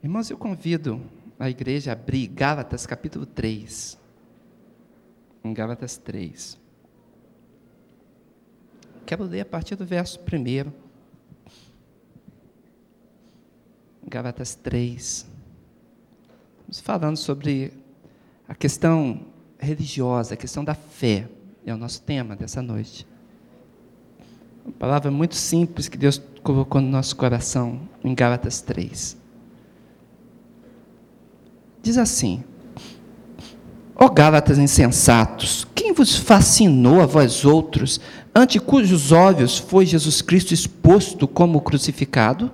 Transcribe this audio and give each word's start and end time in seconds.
Irmãos, 0.00 0.30
eu 0.30 0.38
convido 0.38 1.02
a 1.40 1.50
igreja 1.50 1.90
a 1.90 1.92
abrir 1.94 2.28
Gálatas 2.28 2.86
capítulo 2.86 3.26
3. 3.26 3.98
Em 5.42 5.52
Gálatas 5.52 5.96
3. 5.96 6.56
Quero 9.04 9.24
ler 9.24 9.40
a 9.40 9.44
partir 9.44 9.74
do 9.74 9.84
verso 9.84 10.20
1. 10.20 10.70
Gálatas 14.06 14.54
3. 14.54 15.26
Estamos 16.60 16.80
falando 16.80 17.16
sobre 17.16 17.72
a 18.46 18.54
questão 18.54 19.26
religiosa, 19.58 20.34
a 20.34 20.36
questão 20.36 20.64
da 20.64 20.74
fé. 20.74 21.28
É 21.66 21.74
o 21.74 21.76
nosso 21.76 22.02
tema 22.02 22.36
dessa 22.36 22.62
noite. 22.62 23.04
Uma 24.64 24.74
palavra 24.74 25.10
muito 25.10 25.34
simples 25.34 25.88
que 25.88 25.98
Deus 25.98 26.22
colocou 26.44 26.80
no 26.80 26.88
nosso 26.88 27.16
coração 27.16 27.80
em 28.04 28.14
Gálatas 28.14 28.60
3. 28.60 29.17
Diz 31.82 31.96
assim: 31.96 32.42
Ó 33.94 34.06
oh, 34.06 34.10
Gálatas 34.10 34.58
insensatos, 34.58 35.66
quem 35.74 35.92
vos 35.92 36.16
fascinou 36.16 37.00
a 37.00 37.06
vós 37.06 37.44
outros, 37.44 38.00
ante 38.34 38.60
cujos 38.60 39.10
olhos 39.10 39.58
foi 39.58 39.84
Jesus 39.84 40.22
Cristo 40.22 40.54
exposto 40.54 41.26
como 41.26 41.60
crucificado? 41.60 42.50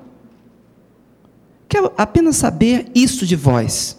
Quero 1.69 1.93
apenas 1.97 2.37
saber 2.37 2.91
isso 2.95 3.27
de 3.27 3.37
vós. 3.37 3.99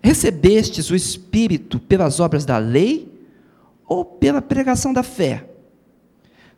Recebestes 0.00 0.90
o 0.90 0.94
Espírito 0.94 1.80
pelas 1.80 2.20
obras 2.20 2.44
da 2.44 2.58
lei 2.58 3.12
ou 3.86 4.04
pela 4.04 4.40
pregação 4.40 4.92
da 4.92 5.02
fé? 5.02 5.48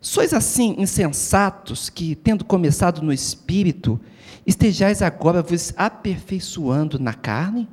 Sois 0.00 0.34
assim 0.34 0.74
insensatos 0.78 1.88
que, 1.88 2.14
tendo 2.14 2.44
começado 2.44 3.00
no 3.00 3.12
Espírito, 3.12 4.00
estejais 4.46 5.00
agora 5.00 5.42
vos 5.42 5.72
aperfeiçoando 5.76 6.98
na 6.98 7.14
carne? 7.14 7.68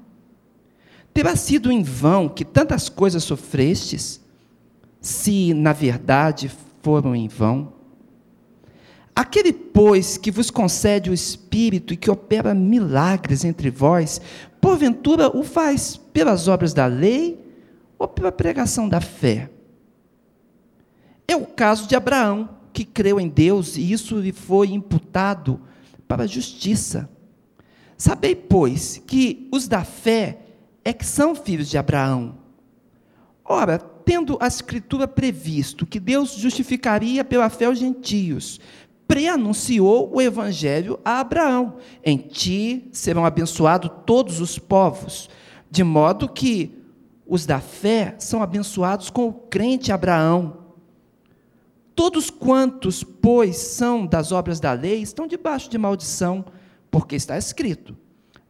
Terá 1.18 1.36
sido 1.36 1.72
em 1.72 1.82
vão 1.82 2.30
que 2.30 2.46
tantas 2.46 2.90
coisas 2.90 3.24
sofrestes, 3.24 4.22
se 5.02 5.52
na 5.52 5.74
verdade 5.74 6.48
foram 6.84 7.16
em 7.16 7.28
vão? 7.28 7.74
Aquele, 9.16 9.52
pois, 9.52 10.16
que 10.16 10.30
vos 10.30 10.52
concede 10.52 11.10
o 11.10 11.16
Espírito 11.16 11.92
e 11.92 11.98
que 11.98 12.12
opera 12.12 12.54
milagres 12.54 13.44
entre 13.44 13.72
vós, 13.72 14.22
porventura 14.62 15.36
o 15.36 15.44
faz 15.44 15.98
pelas 15.98 16.48
obras 16.48 16.72
da 16.72 16.86
lei 16.86 17.44
ou 17.98 18.08
pela 18.08 18.32
pregação 18.32 18.88
da 18.88 19.02
fé? 19.02 19.50
É 21.28 21.36
o 21.36 21.48
caso 21.48 21.88
de 21.88 21.96
Abraão, 21.96 22.48
que 22.72 22.86
creu 22.86 23.20
em 23.20 23.28
Deus 23.28 23.76
e 23.76 23.92
isso 23.92 24.20
lhe 24.20 24.32
foi 24.32 24.68
imputado 24.68 25.60
para 26.08 26.26
a 26.26 26.28
justiça. 26.28 27.10
Sabei, 27.98 28.36
pois, 28.36 29.02
que 29.08 29.50
os 29.52 29.68
da 29.68 29.84
fé 29.84 30.44
é 30.88 30.94
que 30.94 31.06
são 31.06 31.36
filhos 31.36 31.70
de 31.70 31.78
Abraão. 31.78 32.38
Ora, 33.44 33.78
tendo 33.78 34.38
a 34.40 34.48
Escritura 34.48 35.06
previsto 35.06 35.86
que 35.86 36.00
Deus 36.00 36.32
justificaria 36.36 37.26
pela 37.26 37.50
fé 37.50 37.68
os 37.68 37.78
gentios, 37.78 38.58
preanunciou 39.06 40.10
o 40.16 40.22
evangelho 40.22 40.98
a 41.04 41.20
Abraão: 41.20 41.76
Em 42.02 42.18
ti 42.18 42.88
serão 42.94 43.26
abençoados 43.26 43.92
todos 44.06 44.40
os 44.40 44.58
povos, 44.58 45.30
de 45.70 45.84
modo 45.84 46.30
que 46.30 46.82
os 47.28 47.46
da 47.46 47.60
fé 47.60 48.16
são 48.18 48.42
abençoados 48.42 49.10
com 49.10 49.28
o 49.28 49.34
crente 49.34 49.92
Abraão. 49.92 50.68
Todos 51.94 52.30
quantos, 52.30 53.04
pois, 53.04 53.58
são 53.58 54.06
das 54.06 54.32
obras 54.32 54.62
da 54.62 54.72
lei, 54.72 55.02
estão 55.02 55.28
debaixo 55.28 55.70
de 55.70 55.78
maldição, 55.78 56.46
porque 56.90 57.18
está 57.18 57.38
escrito: 57.38 57.94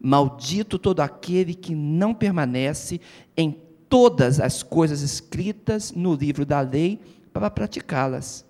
Maldito 0.00 0.78
todo 0.78 1.00
aquele 1.00 1.54
que 1.54 1.74
não 1.74 2.14
permanece 2.14 3.00
em 3.36 3.56
todas 3.88 4.38
as 4.38 4.62
coisas 4.62 5.02
escritas 5.02 5.92
no 5.92 6.14
livro 6.14 6.44
da 6.44 6.60
lei 6.60 7.00
para 7.32 7.50
praticá-las. 7.50 8.44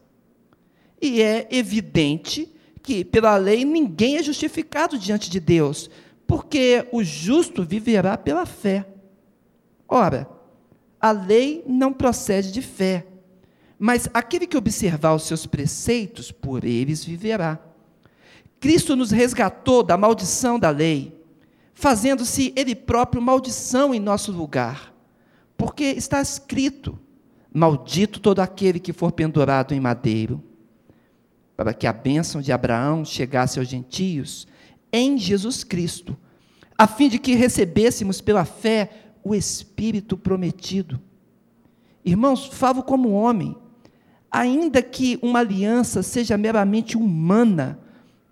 E 1.00 1.22
é 1.22 1.46
evidente 1.50 2.52
que, 2.82 3.04
pela 3.04 3.36
lei, 3.36 3.64
ninguém 3.64 4.16
é 4.16 4.22
justificado 4.22 4.98
diante 4.98 5.30
de 5.30 5.38
Deus, 5.38 5.90
porque 6.26 6.86
o 6.92 7.02
justo 7.02 7.64
viverá 7.64 8.18
pela 8.18 8.44
fé. 8.44 8.86
Ora, 9.88 10.28
a 11.00 11.10
lei 11.12 11.64
não 11.66 11.92
procede 11.92 12.52
de 12.52 12.60
fé, 12.60 13.06
mas 13.78 14.08
aquele 14.12 14.46
que 14.46 14.56
observar 14.56 15.14
os 15.14 15.22
seus 15.22 15.46
preceitos, 15.46 16.32
por 16.32 16.64
eles 16.64 17.04
viverá. 17.04 17.58
Cristo 18.58 18.96
nos 18.96 19.12
resgatou 19.12 19.82
da 19.82 19.96
maldição 19.96 20.58
da 20.58 20.70
lei, 20.70 21.17
fazendo-se 21.78 22.52
Ele 22.56 22.74
próprio 22.74 23.22
maldição 23.22 23.94
em 23.94 24.00
nosso 24.00 24.32
lugar, 24.32 24.92
porque 25.56 25.84
está 25.84 26.20
escrito: 26.20 26.98
Maldito 27.54 28.18
todo 28.18 28.40
aquele 28.40 28.80
que 28.80 28.92
for 28.92 29.12
pendurado 29.12 29.72
em 29.72 29.80
madeiro 29.80 30.42
para 31.56 31.72
que 31.74 31.86
a 31.86 31.92
bênção 31.92 32.40
de 32.40 32.52
Abraão 32.52 33.04
chegasse 33.04 33.58
aos 33.58 33.68
gentios 33.68 34.46
em 34.92 35.18
Jesus 35.18 35.64
Cristo, 35.64 36.16
a 36.76 36.86
fim 36.86 37.08
de 37.08 37.18
que 37.18 37.34
recebêssemos 37.34 38.20
pela 38.20 38.44
fé 38.44 38.90
o 39.24 39.34
Espírito 39.34 40.16
prometido. 40.16 41.00
Irmãos, 42.04 42.46
falo 42.46 42.82
como 42.82 43.10
homem, 43.10 43.56
ainda 44.30 44.80
que 44.80 45.18
uma 45.20 45.40
aliança 45.40 46.00
seja 46.00 46.38
meramente 46.38 46.96
humana, 46.96 47.80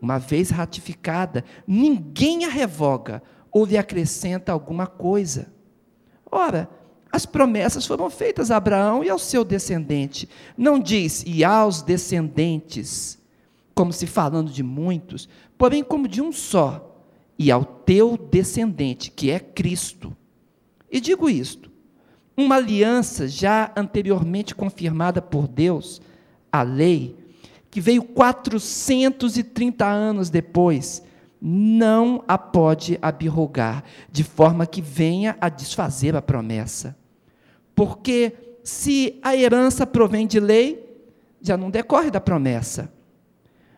uma 0.00 0.18
vez 0.18 0.50
ratificada, 0.50 1.44
ninguém 1.66 2.44
a 2.44 2.48
revoga 2.48 3.22
ou 3.50 3.64
lhe 3.64 3.76
acrescenta 3.76 4.52
alguma 4.52 4.86
coisa. 4.86 5.52
Ora, 6.30 6.68
as 7.10 7.24
promessas 7.24 7.86
foram 7.86 8.10
feitas 8.10 8.50
a 8.50 8.56
Abraão 8.56 9.02
e 9.02 9.08
ao 9.08 9.18
seu 9.18 9.44
descendente. 9.44 10.28
Não 10.56 10.78
diz, 10.78 11.24
e 11.26 11.44
aos 11.44 11.80
descendentes, 11.82 13.18
como 13.74 13.92
se 13.92 14.06
falando 14.06 14.50
de 14.50 14.62
muitos, 14.62 15.28
porém 15.56 15.82
como 15.82 16.08
de 16.08 16.20
um 16.20 16.32
só, 16.32 17.02
e 17.38 17.50
ao 17.50 17.64
teu 17.64 18.16
descendente, 18.16 19.10
que 19.10 19.30
é 19.30 19.38
Cristo. 19.38 20.16
E 20.90 21.00
digo 21.00 21.28
isto: 21.28 21.70
uma 22.36 22.56
aliança 22.56 23.26
já 23.26 23.72
anteriormente 23.76 24.54
confirmada 24.54 25.22
por 25.22 25.48
Deus, 25.48 26.02
a 26.52 26.62
lei, 26.62 27.16
que 27.70 27.80
veio 27.80 28.02
430 28.02 29.86
anos 29.86 30.30
depois, 30.30 31.02
não 31.48 32.24
a 32.26 32.36
pode 32.36 32.98
abrogar, 33.00 33.84
de 34.10 34.24
forma 34.24 34.66
que 34.66 34.82
venha 34.82 35.36
a 35.40 35.48
desfazer 35.48 36.16
a 36.16 36.20
promessa. 36.20 36.96
Porque 37.72 38.32
se 38.64 39.20
a 39.22 39.36
herança 39.36 39.86
provém 39.86 40.26
de 40.26 40.40
lei, 40.40 40.84
já 41.40 41.56
não 41.56 41.70
decorre 41.70 42.10
da 42.10 42.20
promessa. 42.20 42.92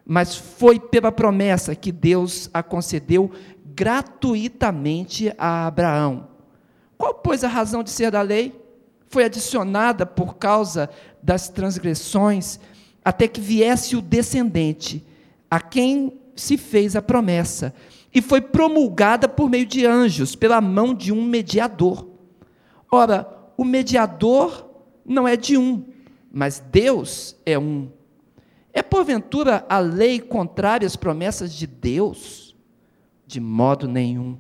Mas 0.03 0.35
foi 0.35 0.81
pela 0.81 1.13
promessa 1.13 1.75
que 1.75 1.93
Deus 1.93 2.49
a 2.55 2.63
concedeu 2.63 3.31
gratuitamente 3.75 5.31
a 5.37 5.67
Abraão. 5.67 6.27
Qual, 6.97 7.13
pois, 7.17 7.45
a 7.45 7.49
razão 7.49 7.83
de 7.83 7.91
ser 7.91 8.11
da 8.11 8.23
lei? 8.23 8.59
Foi 9.09 9.25
adicionada 9.25 10.07
por 10.07 10.37
causa 10.37 10.89
das 11.23 11.51
transgressões, 11.51 12.59
até 13.05 13.29
que 13.29 13.43
viesse 13.43 13.95
o 13.95 14.01
descendente, 14.01 15.07
a 15.51 15.61
quem 15.61 16.19
se 16.41 16.57
fez 16.57 16.97
a 16.97 17.03
promessa, 17.03 17.75
e 18.15 18.23
foi 18.23 18.41
promulgada 18.41 19.29
por 19.29 19.51
meio 19.51 19.67
de 19.67 19.85
anjos, 19.85 20.35
pela 20.35 20.61
mão 20.61 20.95
de 20.95 21.13
um 21.13 21.23
mediador. 21.23 22.09
Ora, 22.91 23.29
o 23.57 23.65
mediador 23.65 24.69
não 25.05 25.27
é 25.27 25.37
de 25.37 25.57
um, 25.59 25.85
mas 26.31 26.59
Deus 26.71 27.37
é 27.45 27.59
um. 27.59 27.91
É 28.73 28.83
porventura 28.83 29.65
a 29.69 29.79
lei 29.79 30.21
contrária 30.21 30.87
às 30.87 30.97
promessas 30.97 31.53
de 31.53 31.67
Deus? 31.67 32.57
De 33.27 33.41
modo 33.41 33.89
nenhum. 33.89 34.39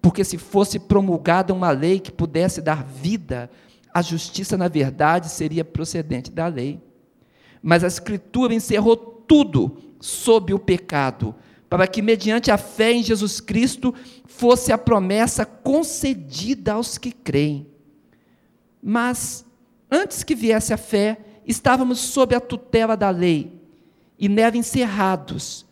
Porque 0.00 0.24
se 0.24 0.38
fosse 0.38 0.78
promulgada 0.78 1.52
uma 1.52 1.70
lei 1.70 2.00
que 2.00 2.12
pudesse 2.12 2.60
dar 2.60 2.84
vida, 2.84 3.50
a 3.92 4.00
justiça, 4.00 4.56
na 4.56 4.68
verdade, 4.68 5.28
seria 5.28 5.64
procedente 5.64 6.30
da 6.30 6.46
lei. 6.46 6.80
Mas 7.62 7.84
a 7.84 7.88
Escritura 7.88 8.54
encerrou 8.54 8.96
tudo 8.96 9.76
sob 10.02 10.52
o 10.52 10.58
pecado, 10.58 11.34
para 11.70 11.86
que, 11.86 12.02
mediante 12.02 12.50
a 12.50 12.58
fé 12.58 12.92
em 12.92 13.02
Jesus 13.02 13.40
Cristo, 13.40 13.94
fosse 14.26 14.72
a 14.72 14.76
promessa 14.76 15.46
concedida 15.46 16.72
aos 16.72 16.98
que 16.98 17.12
creem. 17.12 17.66
Mas, 18.82 19.46
antes 19.90 20.24
que 20.24 20.34
viesse 20.34 20.74
a 20.74 20.76
fé, 20.76 21.18
estávamos 21.46 22.00
sob 22.00 22.34
a 22.34 22.40
tutela 22.40 22.96
da 22.96 23.10
lei 23.10 23.52
e 24.18 24.28
nela 24.28 24.56
encerrados 24.56 25.64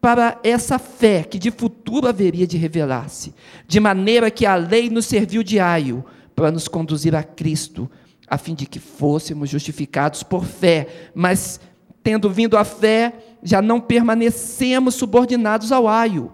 para 0.00 0.38
essa 0.44 0.78
fé 0.78 1.24
que 1.24 1.38
de 1.38 1.50
futuro 1.50 2.06
haveria 2.06 2.46
de 2.46 2.56
revelar-se, 2.56 3.34
de 3.66 3.80
maneira 3.80 4.30
que 4.30 4.46
a 4.46 4.54
lei 4.54 4.88
nos 4.88 5.06
serviu 5.06 5.42
de 5.42 5.58
aio 5.58 6.04
para 6.36 6.52
nos 6.52 6.68
conduzir 6.68 7.16
a 7.16 7.22
Cristo, 7.22 7.90
a 8.28 8.38
fim 8.38 8.54
de 8.54 8.66
que 8.66 8.78
fôssemos 8.78 9.50
justificados 9.50 10.22
por 10.22 10.44
fé, 10.44 11.10
mas 11.14 11.58
tendo 12.02 12.30
vindo 12.30 12.56
a 12.56 12.64
fé, 12.64 13.12
já 13.42 13.62
não 13.62 13.80
permanecemos 13.80 14.94
subordinados 14.94 15.72
ao 15.72 15.86
aio, 15.88 16.32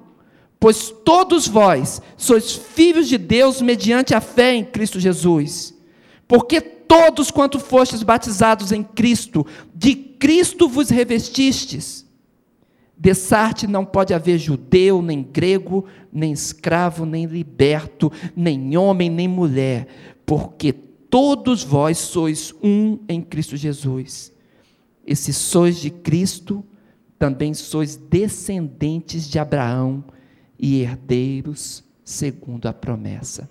pois 0.59 0.91
todos 1.05 1.47
vós 1.47 2.01
sois 2.17 2.53
filhos 2.53 3.09
de 3.09 3.19
Deus 3.19 3.61
mediante 3.61 4.15
a 4.15 4.21
fé 4.21 4.55
em 4.55 4.65
Cristo 4.65 4.99
Jesus. 4.99 5.75
Porque 6.27 6.61
todos 6.61 7.31
quanto 7.31 7.59
fostes 7.59 8.03
batizados 8.03 8.73
em 8.73 8.83
Cristo, 8.83 9.47
de 9.75 9.95
Cristo 9.95 10.69
vos 10.69 10.89
revestistes. 10.91 12.05
Dessarte 12.97 13.67
não 13.67 13.85
pode 13.85 14.15
haver 14.15 14.39
judeu, 14.39 15.03
nem 15.03 15.23
grego, 15.23 15.85
nem 16.13 16.33
escravo, 16.33 17.05
nem 17.05 17.27
liberto, 17.27 18.11
nem 18.37 18.77
homem, 18.77 19.11
nem 19.11 19.27
mulher, 19.27 19.89
porque 20.25 20.73
todos 20.73 21.65
vós 21.65 21.99
sois 21.99 22.55
um 22.63 22.99
em 23.09 23.21
Cristo 23.21 23.57
Jesus. 23.57 24.33
E 25.07 25.15
se 25.15 25.33
sois 25.33 25.81
de 25.81 25.91
Cristo, 25.91 26.65
também 27.19 27.55
sois 27.55 27.97
descendentes 27.97 29.29
de 29.29 29.39
Abraão 29.39 30.05
e 30.59 30.81
herdeiros 30.81 31.85
segundo 32.05 32.67
a 32.67 32.73
promessa. 32.73 33.49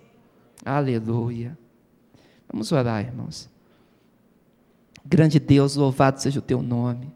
Aleluia. 0.63 1.57
Vamos 2.51 2.71
orar, 2.71 3.03
irmãos. 3.03 3.49
Grande 5.05 5.39
Deus, 5.39 5.75
louvado 5.75 6.21
seja 6.21 6.39
o 6.39 6.41
teu 6.41 6.61
nome. 6.61 7.13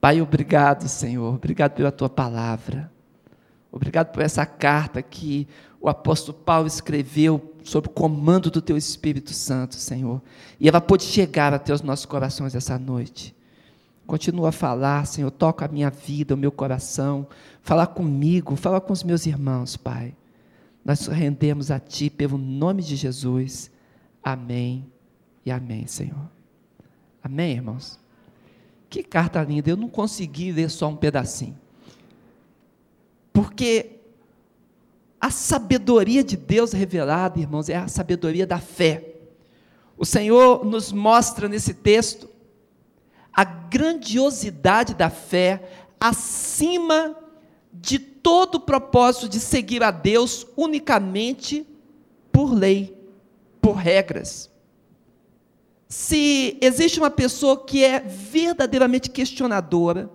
Pai, 0.00 0.20
obrigado, 0.20 0.88
Senhor. 0.88 1.34
Obrigado 1.34 1.72
pela 1.72 1.90
tua 1.90 2.08
palavra. 2.08 2.90
Obrigado 3.72 4.12
por 4.12 4.22
essa 4.22 4.46
carta 4.46 5.02
que 5.02 5.48
o 5.80 5.88
apóstolo 5.88 6.38
Paulo 6.38 6.66
escreveu 6.66 7.54
sob 7.62 7.88
o 7.88 7.90
comando 7.90 8.50
do 8.50 8.62
teu 8.62 8.76
Espírito 8.76 9.32
Santo, 9.32 9.74
Senhor. 9.74 10.22
E 10.60 10.68
ela 10.68 10.80
pode 10.80 11.02
chegar 11.04 11.52
até 11.52 11.72
os 11.72 11.82
nossos 11.82 12.06
corações 12.06 12.54
essa 12.54 12.78
noite. 12.78 13.33
Continua 14.06 14.50
a 14.50 14.52
falar, 14.52 15.06
Senhor, 15.06 15.30
toca 15.30 15.64
a 15.64 15.68
minha 15.68 15.90
vida, 15.90 16.34
o 16.34 16.38
meu 16.38 16.52
coração, 16.52 17.26
fala 17.62 17.86
comigo, 17.86 18.54
fala 18.54 18.80
com 18.80 18.92
os 18.92 19.02
meus 19.02 19.24
irmãos, 19.24 19.76
Pai. 19.76 20.14
Nós 20.84 21.06
rendemos 21.06 21.70
a 21.70 21.80
Ti 21.80 22.10
pelo 22.10 22.36
nome 22.36 22.82
de 22.82 22.96
Jesus. 22.96 23.70
Amém 24.22 24.86
e 25.44 25.50
amém, 25.50 25.86
Senhor. 25.86 26.30
Amém, 27.22 27.52
irmãos? 27.52 27.98
Que 28.90 29.02
carta 29.02 29.42
linda, 29.42 29.70
eu 29.70 29.76
não 29.76 29.88
consegui 29.88 30.52
ler 30.52 30.68
só 30.68 30.88
um 30.88 30.96
pedacinho. 30.96 31.58
Porque 33.32 34.00
a 35.18 35.30
sabedoria 35.30 36.22
de 36.22 36.36
Deus 36.36 36.72
revelada, 36.72 37.40
irmãos, 37.40 37.70
é 37.70 37.76
a 37.76 37.88
sabedoria 37.88 38.46
da 38.46 38.58
fé. 38.58 39.14
O 39.96 40.04
Senhor 40.04 40.64
nos 40.66 40.92
mostra 40.92 41.48
nesse 41.48 41.72
texto 41.72 42.28
a 43.34 43.44
grandiosidade 43.44 44.94
da 44.94 45.10
fé 45.10 45.62
acima 46.00 47.16
de 47.72 47.98
todo 47.98 48.56
o 48.56 48.60
propósito 48.60 49.28
de 49.28 49.40
seguir 49.40 49.82
a 49.82 49.90
Deus 49.90 50.46
unicamente 50.56 51.66
por 52.30 52.52
lei, 52.52 52.96
por 53.60 53.72
regras. 53.72 54.50
Se 55.88 56.58
existe 56.60 56.98
uma 56.98 57.10
pessoa 57.10 57.64
que 57.64 57.84
é 57.84 58.00
verdadeiramente 58.00 59.10
questionadora, 59.10 60.10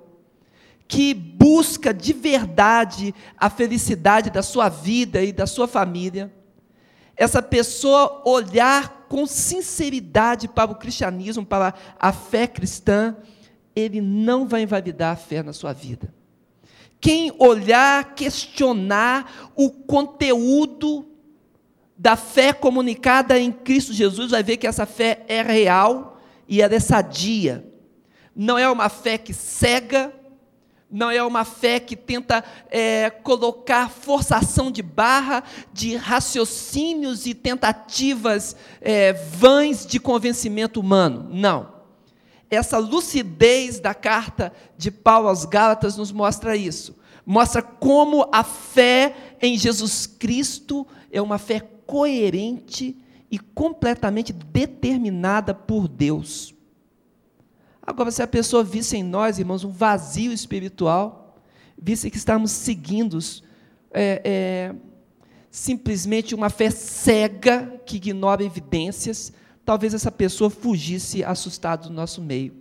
que 0.87 1.13
busca 1.13 1.93
de 1.93 2.13
verdade 2.13 3.13
a 3.37 3.49
felicidade 3.49 4.29
da 4.29 4.41
sua 4.41 4.69
vida 4.69 5.21
e 5.21 5.31
da 5.31 5.45
sua 5.45 5.67
família, 5.67 6.33
essa 7.15 7.41
pessoa 7.41 8.23
olhar 8.25 8.98
com 9.09 9.25
sinceridade 9.25 10.47
para 10.47 10.71
o 10.71 10.75
cristianismo, 10.75 11.45
para 11.45 11.73
a 11.99 12.13
fé 12.13 12.47
cristã, 12.47 13.17
ele 13.75 13.99
não 13.99 14.47
vai 14.47 14.61
invalidar 14.61 15.13
a 15.13 15.15
fé 15.17 15.43
na 15.43 15.51
sua 15.51 15.73
vida. 15.73 16.13
Quem 17.01 17.33
olhar, 17.39 18.13
questionar 18.13 19.51
o 19.55 19.69
conteúdo 19.71 21.05
da 21.97 22.15
fé 22.15 22.53
comunicada 22.53 23.37
em 23.37 23.51
Cristo 23.51 23.93
Jesus, 23.93 24.31
vai 24.31 24.43
ver 24.43 24.57
que 24.57 24.67
essa 24.67 24.85
fé 24.85 25.23
é 25.27 25.41
real 25.41 26.21
e 26.47 26.61
ela 26.61 26.75
é 26.75 26.79
sadia. 26.79 27.65
Não 28.35 28.57
é 28.57 28.69
uma 28.69 28.89
fé 28.89 29.17
que 29.17 29.33
cega, 29.33 30.13
não 30.91 31.11
é 31.11 31.23
uma 31.23 31.45
fé 31.45 31.79
que 31.79 31.95
tenta 31.95 32.43
é, 32.69 33.09
colocar 33.09 33.89
forçação 33.89 34.71
de 34.71 34.81
barra, 34.81 35.43
de 35.71 35.95
raciocínios 35.95 37.25
e 37.27 37.33
tentativas 37.33 38.55
é, 38.81 39.13
vãs 39.13 39.85
de 39.85 39.99
convencimento 39.99 40.79
humano. 40.79 41.27
Não. 41.31 41.79
Essa 42.49 42.79
lucidez 42.79 43.79
da 43.79 43.93
carta 43.93 44.51
de 44.75 44.89
Paulo 44.89 45.27
aos 45.27 45.45
Gálatas 45.45 45.95
nos 45.95 46.11
mostra 46.11 46.55
isso. 46.55 46.97
Mostra 47.23 47.61
como 47.61 48.27
a 48.31 48.43
fé 48.43 49.15
em 49.39 49.55
Jesus 49.55 50.07
Cristo 50.07 50.87
é 51.11 51.21
uma 51.21 51.37
fé 51.37 51.59
coerente 51.85 52.97
e 53.29 53.37
completamente 53.37 54.33
determinada 54.33 55.53
por 55.53 55.87
Deus. 55.87 56.55
Agora, 57.89 58.11
se 58.11 58.21
a 58.21 58.27
pessoa 58.27 58.63
visse 58.63 58.95
em 58.97 59.01
nós, 59.01 59.39
irmãos, 59.39 59.63
um 59.63 59.71
vazio 59.71 60.31
espiritual, 60.31 61.35
visse 61.75 62.11
que 62.11 62.17
estamos 62.17 62.51
seguindo 62.51 63.17
é, 63.89 64.21
é, 64.23 64.75
simplesmente 65.49 66.35
uma 66.35 66.51
fé 66.51 66.69
cega 66.69 67.81
que 67.87 67.97
ignora 67.97 68.43
evidências, 68.43 69.33
talvez 69.65 69.95
essa 69.95 70.11
pessoa 70.11 70.51
fugisse 70.51 71.23
assustada 71.23 71.87
do 71.87 71.89
nosso 71.91 72.21
meio. 72.21 72.53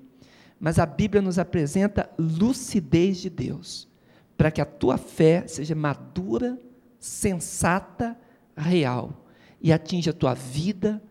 Mas 0.58 0.78
a 0.78 0.86
Bíblia 0.86 1.20
nos 1.20 1.38
apresenta 1.38 2.08
lucidez 2.18 3.18
de 3.18 3.28
Deus, 3.28 3.86
para 4.34 4.50
que 4.50 4.62
a 4.62 4.64
tua 4.64 4.96
fé 4.96 5.46
seja 5.46 5.74
madura, 5.74 6.58
sensata, 6.98 8.16
real 8.56 9.26
e 9.60 9.74
atinja 9.74 10.10
a 10.10 10.14
tua 10.14 10.32
vida, 10.32 11.02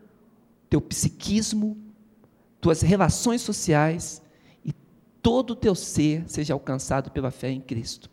teu 0.68 0.80
psiquismo, 0.80 1.87
tuas 2.60 2.80
relações 2.80 3.42
sociais 3.42 4.22
e 4.64 4.72
todo 5.22 5.50
o 5.50 5.56
teu 5.56 5.74
ser 5.74 6.28
seja 6.28 6.54
alcançado 6.54 7.10
pela 7.10 7.30
fé 7.30 7.50
em 7.50 7.60
Cristo. 7.60 8.10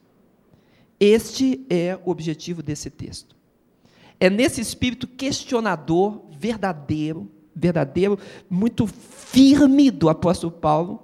Este 1.00 1.66
é 1.70 2.00
o 2.06 2.10
objetivo 2.10 2.64
desse 2.64 2.90
texto. 2.90 3.36
É 4.20 4.30
nesse 4.30 4.62
espírito 4.62 5.08
questionador, 5.08 6.22
verdadeiro, 6.32 7.30
verdadeiro, 7.54 8.18
muito 8.50 8.88
firme 8.88 9.92
do 9.92 10.10
apóstolo 10.10 10.52
Paulo, 10.52 11.02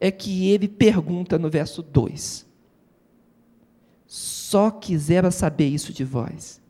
é 0.00 0.10
que 0.10 0.48
ele 0.48 0.68
pergunta 0.68 1.38
no 1.38 1.48
verso 1.48 1.82
2: 1.82 2.46
Só 4.06 4.70
quisera 4.70 5.30
saber 5.30 5.68
isso 5.68 5.92
de 5.92 6.04
vós. 6.04 6.60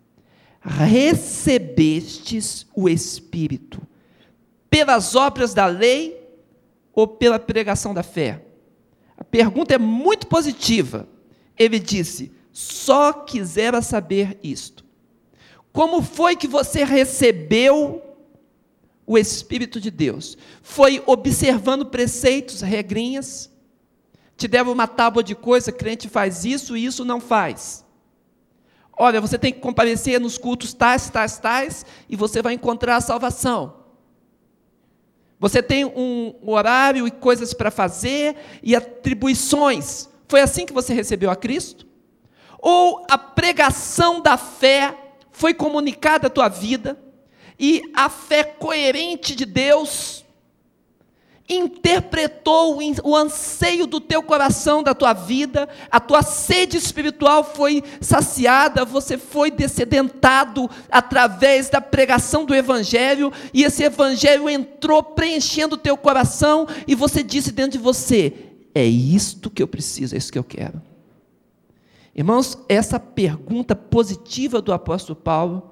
Recebestes 0.60 2.66
o 2.74 2.88
Espírito 2.88 3.80
pelas 4.70 5.14
obras 5.14 5.54
da 5.54 5.66
lei 5.66 6.20
ou 6.92 7.06
pela 7.06 7.38
pregação 7.38 7.94
da 7.94 8.02
fé? 8.02 8.44
A 9.16 9.24
pergunta 9.24 9.74
é 9.74 9.78
muito 9.78 10.26
positiva. 10.26 11.08
Ele 11.58 11.78
disse: 11.78 12.32
só 12.52 13.12
quisera 13.12 13.82
saber 13.82 14.38
isto. 14.42 14.84
Como 15.72 16.02
foi 16.02 16.34
que 16.34 16.48
você 16.48 16.84
recebeu 16.84 18.02
o 19.06 19.16
Espírito 19.16 19.80
de 19.80 19.90
Deus? 19.90 20.36
Foi 20.62 21.02
observando 21.06 21.86
preceitos, 21.86 22.60
regrinhas? 22.62 23.50
Te 24.36 24.46
deram 24.46 24.72
uma 24.72 24.86
tábua 24.86 25.22
de 25.22 25.34
coisa, 25.34 25.72
crente 25.72 26.08
faz 26.08 26.44
isso 26.44 26.76
e 26.76 26.84
isso 26.84 27.04
não 27.04 27.20
faz. 27.20 27.84
Olha, 28.96 29.20
você 29.20 29.38
tem 29.38 29.52
que 29.52 29.60
comparecer 29.60 30.20
nos 30.20 30.36
cultos 30.36 30.72
tais, 30.74 31.08
tais, 31.10 31.38
tais, 31.38 31.86
e 32.08 32.16
você 32.16 32.42
vai 32.42 32.54
encontrar 32.54 32.96
a 32.96 33.00
salvação. 33.00 33.77
Você 35.40 35.62
tem 35.62 35.84
um 35.84 36.34
horário 36.42 37.06
e 37.06 37.10
coisas 37.10 37.54
para 37.54 37.70
fazer 37.70 38.36
e 38.62 38.74
atribuições. 38.74 40.08
Foi 40.26 40.40
assim 40.40 40.66
que 40.66 40.72
você 40.72 40.92
recebeu 40.92 41.30
a 41.30 41.36
Cristo? 41.36 41.86
Ou 42.58 43.06
a 43.08 43.16
pregação 43.16 44.20
da 44.20 44.36
fé 44.36 44.96
foi 45.30 45.54
comunicada 45.54 46.26
à 46.26 46.30
tua 46.30 46.48
vida 46.48 46.98
e 47.58 47.82
a 47.94 48.08
fé 48.08 48.42
coerente 48.42 49.34
de 49.34 49.44
Deus 49.44 50.24
interpretou 51.48 52.78
o 53.02 53.16
anseio 53.16 53.86
do 53.86 54.00
teu 54.00 54.22
coração, 54.22 54.82
da 54.82 54.94
tua 54.94 55.14
vida, 55.14 55.68
a 55.90 55.98
tua 55.98 56.22
sede 56.22 56.76
espiritual 56.76 57.42
foi 57.42 57.82
saciada, 58.00 58.84
você 58.84 59.16
foi 59.16 59.50
descedentado 59.50 60.68
através 60.90 61.70
da 61.70 61.80
pregação 61.80 62.44
do 62.44 62.54
Evangelho, 62.54 63.32
e 63.54 63.64
esse 63.64 63.82
Evangelho 63.82 64.48
entrou 64.48 65.02
preenchendo 65.02 65.76
o 65.76 65.78
teu 65.78 65.96
coração, 65.96 66.68
e 66.86 66.94
você 66.94 67.22
disse 67.22 67.50
dentro 67.50 67.72
de 67.72 67.78
você: 67.78 68.34
é 68.74 68.84
isto 68.84 69.48
que 69.48 69.62
eu 69.62 69.68
preciso, 69.68 70.14
é 70.14 70.18
isso 70.18 70.32
que 70.32 70.38
eu 70.38 70.44
quero. 70.44 70.82
Irmãos, 72.14 72.58
essa 72.68 73.00
pergunta 73.00 73.74
positiva 73.74 74.60
do 74.60 74.72
apóstolo 74.72 75.16
Paulo 75.16 75.70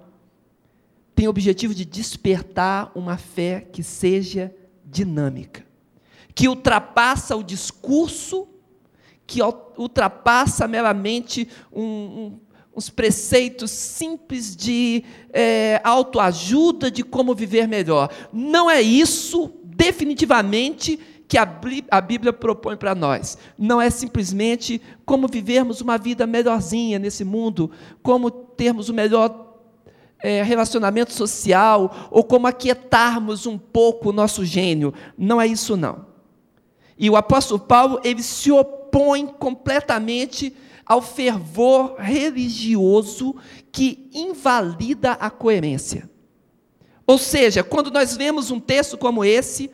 tem 1.14 1.26
o 1.26 1.30
objetivo 1.30 1.74
de 1.74 1.84
despertar 1.84 2.92
uma 2.94 3.16
fé 3.16 3.66
que 3.72 3.82
seja 3.82 4.54
dinâmica 4.84 5.65
que 6.36 6.48
ultrapassa 6.48 7.34
o 7.34 7.42
discurso, 7.42 8.46
que 9.26 9.40
ultrapassa 9.78 10.68
meramente 10.68 11.48
um, 11.72 11.82
um, 11.82 12.40
uns 12.76 12.90
preceitos 12.90 13.70
simples 13.70 14.54
de 14.54 15.02
é, 15.32 15.80
autoajuda, 15.82 16.90
de 16.90 17.02
como 17.02 17.34
viver 17.34 17.66
melhor. 17.66 18.10
Não 18.30 18.70
é 18.70 18.82
isso, 18.82 19.50
definitivamente, 19.64 21.00
que 21.26 21.38
a 21.38 22.00
Bíblia 22.02 22.34
propõe 22.34 22.76
para 22.76 22.94
nós. 22.94 23.38
Não 23.58 23.80
é 23.80 23.88
simplesmente 23.88 24.80
como 25.06 25.26
vivermos 25.26 25.80
uma 25.80 25.96
vida 25.96 26.26
melhorzinha 26.26 26.98
nesse 26.98 27.24
mundo, 27.24 27.70
como 28.02 28.30
termos 28.30 28.90
o 28.90 28.94
melhor 28.94 29.56
é, 30.22 30.42
relacionamento 30.42 31.14
social, 31.14 32.08
ou 32.10 32.22
como 32.22 32.46
aquietarmos 32.46 33.46
um 33.46 33.56
pouco 33.56 34.10
o 34.10 34.12
nosso 34.12 34.44
gênio. 34.44 34.92
Não 35.16 35.40
é 35.40 35.46
isso, 35.46 35.78
não. 35.78 36.14
E 36.98 37.10
o 37.10 37.16
apóstolo 37.16 37.60
Paulo, 37.60 38.00
ele 38.02 38.22
se 38.22 38.50
opõe 38.50 39.26
completamente 39.26 40.54
ao 40.84 41.02
fervor 41.02 41.96
religioso 41.98 43.34
que 43.72 44.08
invalida 44.14 45.12
a 45.12 45.28
coerência. 45.28 46.08
Ou 47.06 47.18
seja, 47.18 47.62
quando 47.62 47.90
nós 47.90 48.16
vemos 48.16 48.50
um 48.50 48.58
texto 48.58 48.96
como 48.96 49.24
esse, 49.24 49.70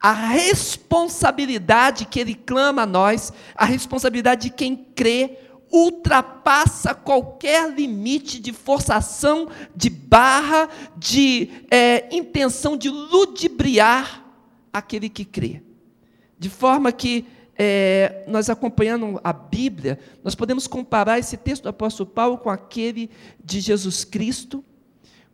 a 0.00 0.12
responsabilidade 0.12 2.06
que 2.06 2.20
ele 2.20 2.34
clama 2.34 2.82
a 2.82 2.86
nós, 2.86 3.32
a 3.54 3.64
responsabilidade 3.64 4.48
de 4.48 4.50
quem 4.50 4.76
crê, 4.76 5.38
ultrapassa 5.70 6.94
qualquer 6.94 7.70
limite 7.70 8.40
de 8.40 8.52
forçação, 8.52 9.48
de 9.74 9.90
barra, 9.90 10.68
de 10.96 11.50
é, 11.70 12.08
intenção 12.14 12.76
de 12.76 12.88
ludibriar 12.88 14.24
aquele 14.72 15.08
que 15.08 15.24
crê. 15.24 15.62
De 16.38 16.48
forma 16.48 16.92
que, 16.92 17.26
é, 17.56 18.24
nós 18.28 18.48
acompanhando 18.48 19.20
a 19.24 19.32
Bíblia, 19.32 19.98
nós 20.22 20.34
podemos 20.34 20.66
comparar 20.66 21.18
esse 21.18 21.36
texto 21.36 21.64
do 21.64 21.68
apóstolo 21.68 22.08
Paulo 22.08 22.38
com 22.38 22.48
aquele 22.48 23.10
de 23.42 23.60
Jesus 23.60 24.04
Cristo, 24.04 24.64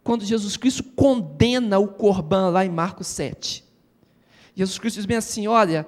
quando 0.02 0.24
Jesus 0.24 0.56
Cristo 0.56 0.82
condena 0.82 1.78
o 1.78 1.88
Corban 1.88 2.50
lá 2.50 2.64
em 2.64 2.70
Marcos 2.70 3.06
7. 3.08 3.64
Jesus 4.54 4.78
Cristo 4.78 4.96
diz 4.96 5.06
bem 5.06 5.16
assim: 5.16 5.46
olha, 5.46 5.86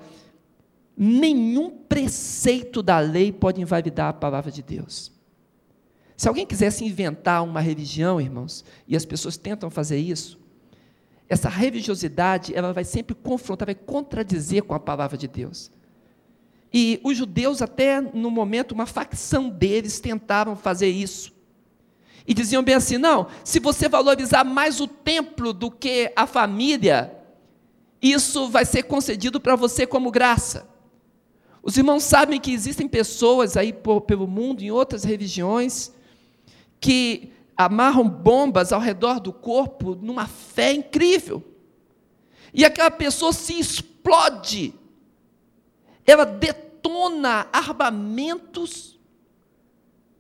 nenhum 0.96 1.70
preceito 1.70 2.82
da 2.82 2.98
lei 2.98 3.32
pode 3.32 3.60
invalidar 3.60 4.08
a 4.08 4.12
palavra 4.12 4.50
de 4.50 4.62
Deus. 4.62 5.12
Se 6.16 6.28
alguém 6.28 6.46
quisesse 6.46 6.84
inventar 6.84 7.44
uma 7.44 7.60
religião, 7.60 8.20
irmãos, 8.20 8.64
e 8.88 8.96
as 8.96 9.04
pessoas 9.04 9.36
tentam 9.36 9.70
fazer 9.70 9.98
isso, 9.98 10.38
essa 11.28 11.48
religiosidade 11.48 12.54
ela 12.54 12.72
vai 12.72 12.84
sempre 12.84 13.14
confrontar, 13.14 13.66
vai 13.66 13.74
contradizer 13.74 14.62
com 14.62 14.74
a 14.74 14.80
palavra 14.80 15.16
de 15.16 15.26
Deus. 15.26 15.70
E 16.72 17.00
os 17.02 17.16
judeus, 17.16 17.62
até 17.62 18.00
no 18.00 18.30
momento, 18.30 18.72
uma 18.72 18.86
facção 18.86 19.48
deles 19.48 19.98
tentaram 19.98 20.54
fazer 20.54 20.88
isso. 20.88 21.32
E 22.26 22.34
diziam 22.34 22.62
bem 22.62 22.74
assim: 22.74 22.98
não, 22.98 23.28
se 23.44 23.58
você 23.58 23.88
valorizar 23.88 24.44
mais 24.44 24.80
o 24.80 24.86
templo 24.86 25.52
do 25.52 25.70
que 25.70 26.12
a 26.14 26.26
família, 26.26 27.12
isso 28.00 28.48
vai 28.48 28.64
ser 28.64 28.84
concedido 28.84 29.40
para 29.40 29.56
você 29.56 29.86
como 29.86 30.10
graça. 30.10 30.68
Os 31.62 31.76
irmãos 31.76 32.04
sabem 32.04 32.40
que 32.40 32.52
existem 32.52 32.86
pessoas 32.86 33.56
aí 33.56 33.72
por, 33.72 34.02
pelo 34.02 34.26
mundo, 34.28 34.62
em 34.62 34.70
outras 34.70 35.02
religiões, 35.02 35.92
que 36.78 37.32
amarram 37.56 38.08
bombas 38.08 38.72
ao 38.72 38.80
redor 38.80 39.20
do 39.20 39.32
corpo 39.32 39.94
numa 39.94 40.26
fé 40.26 40.72
incrível. 40.72 41.42
E 42.52 42.64
aquela 42.64 42.90
pessoa 42.90 43.32
se 43.32 43.58
explode. 43.58 44.74
Ela 46.04 46.24
detona 46.24 47.48
armamentos 47.52 48.98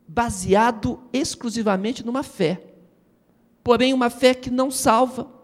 baseado 0.08 1.02
exclusivamente 1.12 2.04
numa 2.04 2.22
fé. 2.22 2.62
Porém, 3.62 3.92
uma 3.92 4.10
fé 4.10 4.34
que 4.34 4.50
não 4.50 4.70
salva, 4.70 5.36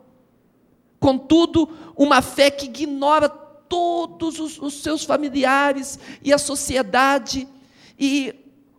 Contudo, 1.02 1.68
uma 1.96 2.22
fé 2.22 2.48
que 2.48 2.66
ignora 2.66 3.28
todos 3.28 4.38
os, 4.38 4.56
os 4.56 4.74
seus 4.74 5.02
familiares 5.02 5.98
e 6.22 6.32
a 6.32 6.38
sociedade, 6.38 7.48
e 7.98 8.32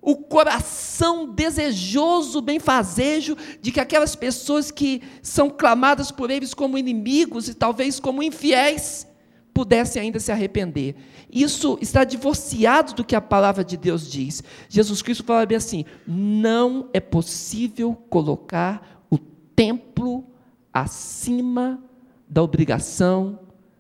o 0.04 0.18
coração 0.18 1.34
desejoso, 1.34 2.42
benfazejo, 2.42 3.38
de 3.62 3.72
que 3.72 3.80
aquelas 3.80 4.18
pessoas 4.18 4.70
que 4.70 5.02
são 5.22 5.50
clamadas 5.50 6.12
por 6.12 6.30
eles 6.30 6.54
como 6.54 6.78
inimigos 6.78 7.48
e 7.48 7.54
talvez 7.54 8.02
como 8.02 8.22
infiéis, 8.22 9.08
pudessem 9.54 10.02
ainda 10.02 10.20
se 10.20 10.32
arrepender. 10.32 10.96
Isso 11.32 11.78
está 11.80 12.04
divorciado 12.04 12.94
do 12.94 13.06
que 13.06 13.16
a 13.16 13.22
palavra 13.22 13.64
de 13.64 13.78
Deus 13.78 14.12
diz. 14.12 14.44
Jesus 14.68 15.02
Cristo 15.02 15.24
fala 15.24 15.46
bem 15.46 15.58
assim: 15.58 15.86
não 16.06 16.90
é 16.92 17.00
possível 17.00 17.96
colocar 18.10 19.06
o 19.10 19.18
templo 19.18 20.26
acima 20.74 21.82
da 22.28 22.44
obrigação 22.44 23.40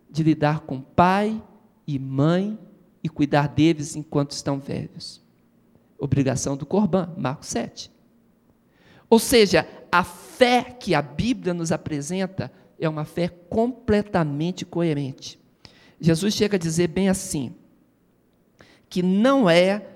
de 0.09 0.23
lidar 0.23 0.61
com 0.61 0.79
pai 0.79 1.41
e 1.85 1.99
mãe 1.99 2.57
e 3.03 3.09
cuidar 3.09 3.49
deles 3.49 3.95
enquanto 3.95 4.31
estão 4.31 4.57
velhos. 4.57 5.22
Obrigação 6.03 6.57
do 6.57 6.65
Corban, 6.65 7.13
Marcos 7.17 7.47
7. 7.47 7.91
Ou 9.09 9.19
seja, 9.19 9.67
a 9.91 10.03
fé 10.03 10.63
que 10.63 10.95
a 10.95 11.01
Bíblia 11.01 11.53
nos 11.53 11.71
apresenta 11.71 12.51
é 12.79 12.89
uma 12.89 13.05
fé 13.05 13.27
completamente 13.27 14.65
coerente. 14.65 15.39
Jesus 15.99 16.33
chega 16.33 16.57
a 16.57 16.59
dizer 16.59 16.87
bem 16.87 17.09
assim: 17.09 17.55
que 18.89 19.01
não 19.01 19.49
é 19.49 19.87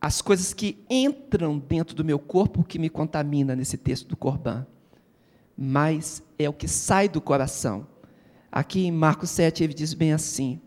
as 0.00 0.20
coisas 0.20 0.52
que 0.52 0.84
entram 0.88 1.58
dentro 1.58 1.94
do 1.94 2.04
meu 2.04 2.18
corpo 2.18 2.64
que 2.64 2.78
me 2.78 2.90
contamina 2.90 3.54
nesse 3.54 3.76
texto 3.76 4.08
do 4.08 4.16
Corban 4.16 4.66
mas 5.62 6.22
é 6.38 6.48
o 6.48 6.54
que 6.54 6.66
sai 6.66 7.06
do 7.06 7.20
coração. 7.20 7.86
Aqui 8.50 8.86
em 8.86 8.90
Marcos 8.90 9.28
7 9.28 9.62
ele 9.62 9.74
diz 9.74 9.92
bem 9.92 10.14
assim: 10.14 10.58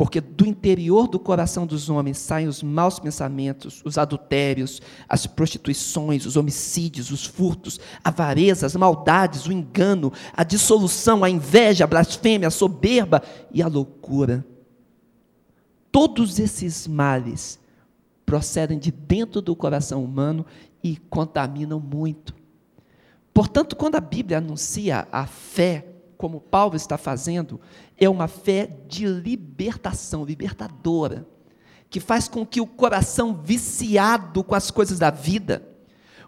porque 0.00 0.18
do 0.18 0.46
interior 0.46 1.06
do 1.06 1.18
coração 1.18 1.66
dos 1.66 1.90
homens 1.90 2.16
saem 2.16 2.48
os 2.48 2.62
maus 2.62 2.98
pensamentos, 2.98 3.82
os 3.84 3.98
adultérios, 3.98 4.80
as 5.06 5.26
prostituições, 5.26 6.24
os 6.24 6.38
homicídios, 6.38 7.10
os 7.10 7.26
furtos, 7.26 7.78
a 8.02 8.08
avareza, 8.08 8.64
as 8.64 8.74
maldades, 8.74 9.44
o 9.44 9.52
engano, 9.52 10.10
a 10.32 10.42
dissolução, 10.42 11.22
a 11.22 11.28
inveja, 11.28 11.84
a 11.84 11.86
blasfêmia, 11.86 12.48
a 12.48 12.50
soberba 12.50 13.22
e 13.52 13.62
a 13.62 13.68
loucura. 13.68 14.42
Todos 15.92 16.38
esses 16.38 16.88
males 16.88 17.60
procedem 18.24 18.78
de 18.78 18.90
dentro 18.90 19.42
do 19.42 19.54
coração 19.54 20.02
humano 20.02 20.46
e 20.82 20.96
contaminam 20.96 21.78
muito. 21.78 22.34
Portanto, 23.34 23.76
quando 23.76 23.96
a 23.96 24.00
Bíblia 24.00 24.38
anuncia 24.38 25.06
a 25.12 25.26
fé, 25.26 25.89
como 26.20 26.38
Paulo 26.38 26.76
está 26.76 26.98
fazendo, 26.98 27.58
é 27.96 28.06
uma 28.06 28.28
fé 28.28 28.70
de 28.86 29.06
libertação, 29.06 30.22
libertadora, 30.22 31.26
que 31.88 31.98
faz 31.98 32.28
com 32.28 32.44
que 32.44 32.60
o 32.60 32.66
coração 32.66 33.34
viciado 33.34 34.44
com 34.44 34.54
as 34.54 34.70
coisas 34.70 34.98
da 34.98 35.10
vida, 35.10 35.66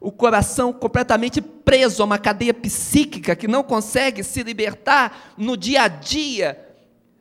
o 0.01 0.11
coração 0.11 0.73
completamente 0.73 1.43
preso 1.43 2.01
a 2.01 2.07
uma 2.07 2.19
cadeia 2.19 2.55
psíquica 2.55 3.37
que 3.37 3.47
não 3.47 3.63
consegue 3.63 4.25
se 4.25 4.43
libertar 4.43 5.35
no 5.37 5.59
dia 5.59 5.83
a 5.83 5.89
dia 5.89 6.75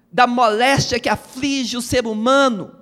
da 0.09 0.25
moléstia 0.25 0.97
que 0.97 1.09
aflige 1.09 1.75
o 1.75 1.81
ser 1.81 2.07
humano. 2.07 2.73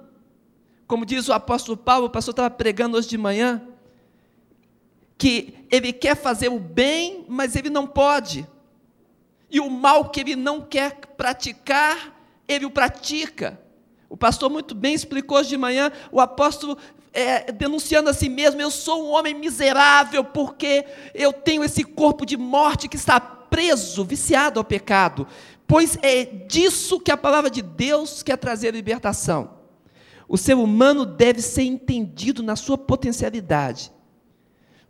Como 0.85 1.03
diz 1.03 1.27
o 1.27 1.33
apóstolo 1.33 1.75
Paulo, 1.75 2.05
o 2.05 2.09
pastor 2.11 2.33
estava 2.33 2.49
pregando 2.51 2.95
hoje 2.95 3.09
de 3.09 3.17
manhã, 3.17 3.63
que 5.17 5.65
ele 5.71 5.91
quer 5.91 6.15
fazer 6.15 6.49
o 6.49 6.59
bem, 6.59 7.25
mas 7.27 7.55
ele 7.55 7.71
não 7.71 7.87
pode. 7.87 8.47
E 9.49 9.59
o 9.59 9.69
mal 9.69 10.09
que 10.09 10.19
ele 10.19 10.35
não 10.35 10.61
quer 10.61 10.95
praticar, 11.17 12.15
ele 12.47 12.65
o 12.65 12.71
pratica. 12.71 13.59
O 14.09 14.17
pastor 14.17 14.49
muito 14.49 14.73
bem 14.73 14.93
explicou 14.93 15.37
hoje 15.37 15.49
de 15.49 15.57
manhã, 15.57 15.91
o 16.11 16.19
apóstolo 16.19 16.77
é, 17.13 17.51
denunciando 17.51 18.09
a 18.09 18.13
si 18.13 18.29
mesmo: 18.29 18.61
eu 18.61 18.71
sou 18.71 19.05
um 19.05 19.11
homem 19.11 19.33
miserável, 19.33 20.23
porque 20.23 20.85
eu 21.13 21.33
tenho 21.33 21.63
esse 21.63 21.83
corpo 21.83 22.25
de 22.25 22.37
morte 22.37 22.87
que 22.87 22.95
está 22.95 23.19
preso, 23.19 24.03
viciado 24.03 24.59
ao 24.59 24.63
pecado. 24.63 25.27
Pois 25.67 25.97
é 26.01 26.25
disso 26.25 26.99
que 26.99 27.11
a 27.11 27.17
palavra 27.17 27.49
de 27.49 27.61
Deus 27.61 28.23
quer 28.23 28.37
trazer 28.37 28.73
libertação. 28.73 29.59
O 30.27 30.37
ser 30.37 30.55
humano 30.55 31.05
deve 31.05 31.41
ser 31.41 31.63
entendido 31.63 32.43
na 32.43 32.55
sua 32.55 32.77
potencialidade 32.77 33.91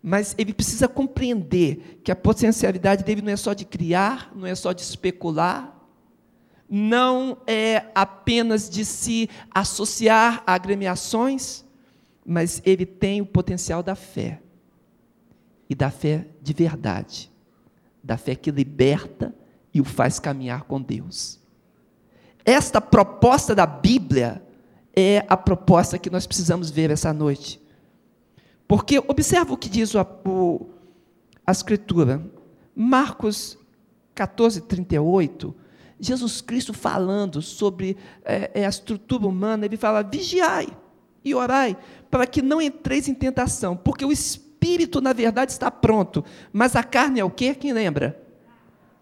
mas 0.01 0.33
ele 0.37 0.53
precisa 0.53 0.87
compreender 0.87 1.99
que 2.03 2.11
a 2.11 2.15
potencialidade 2.15 3.03
dele 3.03 3.21
não 3.21 3.31
é 3.31 3.35
só 3.35 3.53
de 3.53 3.65
criar, 3.65 4.31
não 4.35 4.45
é 4.45 4.55
só 4.55 4.71
de 4.71 4.81
especular, 4.81 5.75
não 6.69 7.37
é 7.47 7.85
apenas 7.95 8.69
de 8.69 8.85
se 8.85 9.29
associar 9.51 10.43
a 10.45 10.53
agremiações, 10.53 11.65
mas 12.25 12.61
ele 12.63 12.85
tem 12.85 13.21
o 13.21 13.25
potencial 13.25 13.81
da 13.81 13.95
fé. 13.95 14.41
E 15.69 15.75
da 15.75 15.91
fé 15.91 16.27
de 16.41 16.53
verdade, 16.53 17.31
da 18.03 18.17
fé 18.17 18.35
que 18.35 18.49
liberta 18.49 19.33
e 19.73 19.81
o 19.81 19.83
faz 19.83 20.19
caminhar 20.19 20.63
com 20.63 20.81
Deus. 20.81 21.39
Esta 22.43 22.81
proposta 22.81 23.53
da 23.53 23.65
Bíblia 23.65 24.43
é 24.95 25.23
a 25.27 25.37
proposta 25.37 25.99
que 25.99 26.09
nós 26.09 26.25
precisamos 26.25 26.71
ver 26.71 26.89
essa 26.89 27.13
noite. 27.13 27.61
Porque 28.69 28.99
observa 28.99 29.51
o 29.51 29.57
que 29.57 29.67
diz 29.67 29.95
o, 29.95 30.05
o, 30.27 30.69
a 31.43 31.51
Escritura. 31.51 32.23
Marcos 32.75 33.57
14, 34.13 34.61
38, 34.61 35.55
Jesus 35.99 36.39
Cristo 36.39 36.71
falando 36.71 37.41
sobre 37.41 37.97
é, 38.23 38.51
é, 38.53 38.65
a 38.67 38.69
estrutura 38.69 39.25
humana, 39.25 39.65
ele 39.65 39.75
fala: 39.75 40.03
vigiai 40.03 40.67
e 41.25 41.33
orai, 41.33 41.75
para 42.11 42.27
que 42.27 42.43
não 42.43 42.61
entreis 42.61 43.07
em 43.07 43.13
tentação, 43.15 43.75
porque 43.75 44.05
o 44.05 44.11
espírito, 44.11 45.01
na 45.01 45.13
verdade, 45.13 45.51
está 45.51 45.71
pronto, 45.71 46.23
mas 46.53 46.75
a 46.75 46.83
carne 46.83 47.19
é 47.19 47.25
o 47.25 47.31
quê? 47.31 47.55
Quem 47.55 47.73
lembra? 47.73 48.21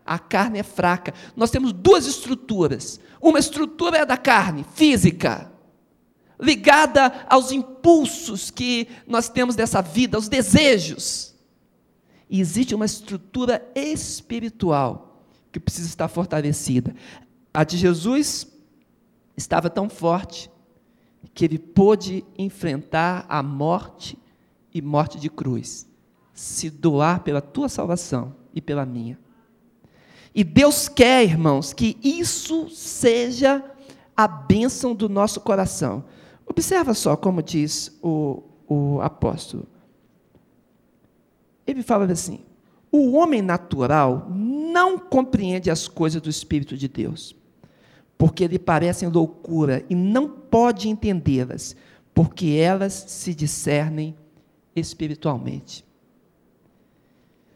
A 0.05 0.17
carne 0.17 0.59
é 0.59 0.63
fraca. 0.63 1.13
Nós 1.35 1.51
temos 1.51 1.73
duas 1.73 2.07
estruturas. 2.07 3.01
Uma 3.21 3.37
estrutura 3.37 3.97
é 3.97 4.05
da 4.05 4.15
carne, 4.15 4.65
física, 4.75 5.51
ligada 6.39 7.25
aos 7.27 7.51
impulsos 7.51 8.51
que 8.51 8.87
nós 9.07 9.29
temos 9.29 9.55
dessa 9.55 9.81
vida, 9.81 10.17
aos 10.17 10.27
desejos. 10.27 11.35
E 12.29 12.39
existe 12.39 12.75
uma 12.75 12.85
estrutura 12.85 13.65
espiritual 13.75 15.23
que 15.51 15.59
precisa 15.59 15.87
estar 15.87 16.07
fortalecida. 16.07 16.95
A 17.53 17.63
de 17.63 17.77
Jesus 17.77 18.47
estava 19.35 19.69
tão 19.69 19.89
forte 19.89 20.51
que 21.33 21.45
ele 21.45 21.57
pôde 21.57 22.25
enfrentar 22.37 23.25
a 23.29 23.41
morte 23.41 24.17
e 24.73 24.81
morte 24.81 25.19
de 25.19 25.29
cruz, 25.29 25.87
se 26.33 26.69
doar 26.69 27.21
pela 27.21 27.41
tua 27.41 27.69
salvação 27.69 28.35
e 28.53 28.61
pela 28.61 28.85
minha. 28.85 29.19
E 30.35 30.43
Deus 30.43 30.87
quer, 30.87 31.23
irmãos, 31.23 31.73
que 31.73 31.97
isso 32.03 32.69
seja 32.69 33.63
a 34.15 34.27
bênção 34.27 34.93
do 34.93 35.09
nosso 35.09 35.41
coração. 35.41 36.03
Observa 36.47 36.93
só 36.93 37.15
como 37.15 37.43
diz 37.43 37.97
o, 38.01 38.41
o 38.67 39.01
apóstolo. 39.01 39.67
Ele 41.65 41.83
fala 41.83 42.05
assim: 42.11 42.39
o 42.91 43.11
homem 43.13 43.41
natural 43.41 44.27
não 44.29 44.97
compreende 44.97 45.69
as 45.69 45.87
coisas 45.87 46.21
do 46.21 46.29
Espírito 46.29 46.77
de 46.77 46.87
Deus, 46.87 47.35
porque 48.17 48.47
lhe 48.47 48.57
parecem 48.57 49.09
loucura 49.09 49.85
e 49.89 49.95
não 49.95 50.29
pode 50.29 50.87
entendê-las, 50.87 51.75
porque 52.13 52.47
elas 52.47 52.93
se 52.93 53.35
discernem 53.35 54.15
espiritualmente. 54.75 55.85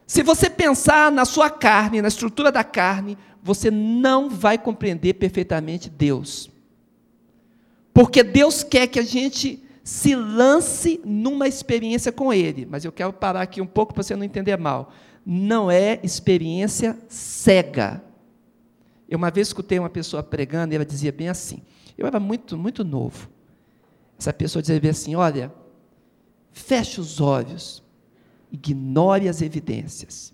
Se 0.05 0.21
você 0.21 0.49
pensar 0.49 1.09
na 1.09 1.23
sua 1.23 1.49
carne, 1.49 2.01
na 2.01 2.09
estrutura 2.09 2.51
da 2.51 2.65
carne, 2.65 3.17
você 3.41 3.71
não 3.71 4.29
vai 4.29 4.57
compreender 4.57 5.13
perfeitamente 5.13 5.89
Deus. 5.89 6.51
Porque 7.93 8.23
Deus 8.23 8.63
quer 8.63 8.87
que 8.87 8.99
a 8.99 9.03
gente 9.03 9.63
se 9.83 10.15
lance 10.15 11.01
numa 11.03 11.47
experiência 11.47 12.11
com 12.11 12.33
Ele. 12.33 12.65
Mas 12.65 12.85
eu 12.85 12.91
quero 12.91 13.11
parar 13.11 13.41
aqui 13.41 13.61
um 13.61 13.67
pouco 13.67 13.93
para 13.93 14.03
você 14.03 14.15
não 14.15 14.23
entender 14.23 14.57
mal. 14.57 14.93
Não 15.25 15.69
é 15.69 15.99
experiência 16.03 16.97
cega. 17.07 18.03
Eu 19.09 19.17
uma 19.17 19.29
vez 19.29 19.47
escutei 19.47 19.77
uma 19.77 19.89
pessoa 19.89 20.23
pregando 20.23 20.73
e 20.73 20.75
ela 20.75 20.85
dizia 20.85 21.11
bem 21.11 21.29
assim. 21.29 21.61
Eu 21.97 22.07
era 22.07 22.19
muito, 22.19 22.57
muito 22.57 22.83
novo. 22.83 23.29
Essa 24.17 24.31
pessoa 24.31 24.61
dizia 24.61 24.79
bem 24.79 24.91
assim: 24.91 25.15
olha, 25.15 25.51
feche 26.51 27.01
os 27.01 27.19
olhos 27.19 27.83
ignore 28.51 29.29
as 29.29 29.41
evidências 29.41 30.33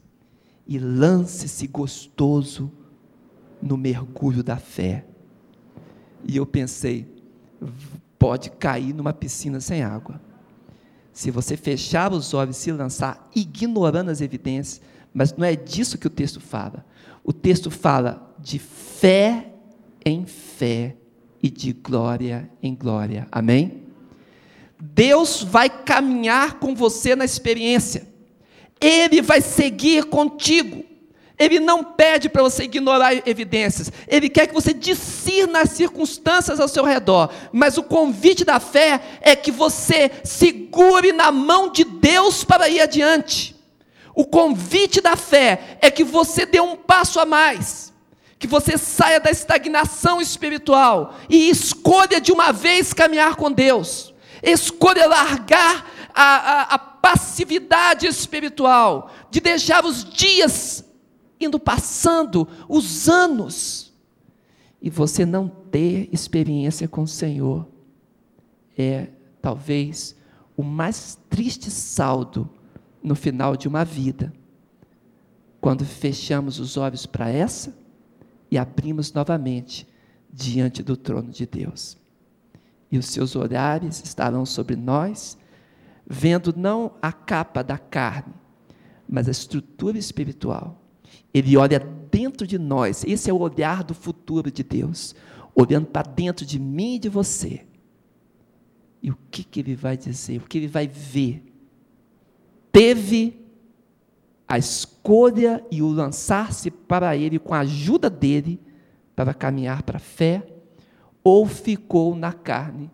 e 0.65 0.79
lance-se 0.79 1.67
gostoso 1.67 2.71
no 3.61 3.77
mergulho 3.77 4.43
da 4.43 4.57
fé. 4.57 5.05
E 6.25 6.35
eu 6.35 6.45
pensei, 6.45 7.07
pode 8.17 8.49
cair 8.51 8.93
numa 8.93 9.13
piscina 9.13 9.59
sem 9.59 9.83
água. 9.83 10.19
Se 11.13 11.31
você 11.31 11.57
fechar 11.57 12.13
os 12.13 12.33
olhos 12.33 12.57
e 12.57 12.59
se 12.59 12.71
lançar 12.71 13.29
ignorando 13.35 14.09
as 14.09 14.21
evidências, 14.21 14.81
mas 15.13 15.35
não 15.35 15.45
é 15.45 15.55
disso 15.55 15.97
que 15.97 16.07
o 16.07 16.11
texto 16.11 16.39
fala. 16.39 16.85
O 17.23 17.33
texto 17.33 17.71
fala 17.71 18.35
de 18.39 18.59
fé 18.59 19.51
em 20.05 20.25
fé 20.25 20.95
e 21.41 21.49
de 21.49 21.73
glória 21.73 22.49
em 22.61 22.75
glória. 22.75 23.27
Amém? 23.31 23.83
Deus 24.79 25.43
vai 25.43 25.69
caminhar 25.69 26.59
com 26.59 26.75
você 26.75 27.15
na 27.15 27.25
experiência. 27.25 28.07
Ele 28.79 29.21
vai 29.21 29.41
seguir 29.41 30.05
contigo. 30.05 30.83
Ele 31.39 31.59
não 31.59 31.83
pede 31.83 32.29
para 32.29 32.41
você 32.41 32.63
ignorar 32.63 33.27
evidências. 33.27 33.91
Ele 34.07 34.27
quer 34.27 34.47
que 34.47 34.53
você 34.53 34.73
discirna 34.73 35.61
as 35.61 35.69
circunstâncias 35.69 36.59
ao 36.59 36.67
seu 36.67 36.83
redor. 36.83 37.29
Mas 37.51 37.77
o 37.77 37.83
convite 37.83 38.43
da 38.43 38.59
fé 38.59 38.99
é 39.21 39.35
que 39.35 39.51
você 39.51 40.09
segure 40.23 41.11
na 41.11 41.31
mão 41.31 41.71
de 41.71 41.83
Deus 41.83 42.43
para 42.43 42.67
ir 42.67 42.81
adiante. 42.81 43.55
O 44.15 44.25
convite 44.25 44.99
da 44.99 45.15
fé 45.15 45.77
é 45.79 45.91
que 45.91 46.03
você 46.03 46.43
dê 46.43 46.59
um 46.59 46.75
passo 46.75 47.19
a 47.19 47.25
mais. 47.25 47.93
Que 48.39 48.47
você 48.47 48.75
saia 48.75 49.19
da 49.19 49.29
estagnação 49.29 50.19
espiritual 50.19 51.13
e 51.29 51.51
escolha 51.51 52.19
de 52.19 52.31
uma 52.31 52.51
vez 52.51 52.93
caminhar 52.93 53.35
com 53.35 53.51
Deus. 53.51 54.11
Escolha 54.41 55.07
largar 55.07 55.87
a, 56.15 56.23
a, 56.23 56.61
a 56.73 56.79
passividade 56.79 58.07
espiritual, 58.07 59.11
de 59.29 59.39
deixar 59.39 59.85
os 59.85 60.03
dias 60.03 60.83
indo 61.39 61.59
passando, 61.59 62.47
os 62.67 63.07
anos, 63.07 63.93
e 64.81 64.89
você 64.89 65.25
não 65.25 65.47
ter 65.47 66.09
experiência 66.11 66.87
com 66.87 67.03
o 67.03 67.07
Senhor, 67.07 67.67
é 68.77 69.09
talvez 69.41 70.15
o 70.55 70.63
mais 70.63 71.17
triste 71.29 71.69
saldo 71.71 72.49
no 73.01 73.15
final 73.15 73.55
de 73.55 73.67
uma 73.67 73.83
vida, 73.83 74.33
quando 75.59 75.85
fechamos 75.85 76.59
os 76.59 76.77
olhos 76.77 77.05
para 77.05 77.29
essa 77.29 77.77
e 78.49 78.57
abrimos 78.57 79.11
novamente 79.11 79.87
diante 80.31 80.83
do 80.83 80.95
trono 80.95 81.31
de 81.31 81.45
Deus 81.45 81.97
e 82.91 82.97
os 82.97 83.07
seus 83.07 83.35
olhares 83.35 84.01
estarão 84.03 84.45
sobre 84.45 84.75
nós, 84.75 85.37
vendo 86.05 86.53
não 86.55 86.93
a 87.01 87.11
capa 87.11 87.61
da 87.61 87.77
carne, 87.77 88.33
mas 89.07 89.27
a 89.27 89.31
estrutura 89.31 89.97
espiritual. 89.97 90.81
Ele 91.33 91.57
olha 91.57 91.79
dentro 91.79 92.47
de 92.47 92.57
nós, 92.57 93.03
esse 93.05 93.29
é 93.29 93.33
o 93.33 93.39
olhar 93.39 93.83
do 93.83 93.93
futuro 93.93 94.51
de 94.51 94.63
Deus, 94.63 95.15
olhando 95.53 95.87
para 95.87 96.09
dentro 96.09 96.45
de 96.45 96.59
mim 96.59 96.95
e 96.95 96.99
de 96.99 97.09
você. 97.09 97.65
E 99.01 99.11
o 99.11 99.17
que, 99.29 99.43
que 99.43 99.59
ele 99.59 99.75
vai 99.75 99.95
dizer? 99.95 100.37
O 100.37 100.47
que 100.47 100.57
ele 100.57 100.67
vai 100.67 100.87
ver? 100.87 101.43
Teve 102.71 103.45
a 104.47 104.57
escolha 104.57 105.63
e 105.69 105.81
o 105.81 105.89
lançar-se 105.89 106.71
para 106.71 107.15
ele 107.15 107.37
com 107.37 107.53
a 107.53 107.59
ajuda 107.59 108.09
dele 108.09 108.59
para 109.15 109.33
caminhar 109.33 109.83
para 109.83 109.97
a 109.97 109.99
fé 109.99 110.47
ou 111.23 111.45
ficou 111.45 112.15
na 112.15 112.31
carne 112.31 112.89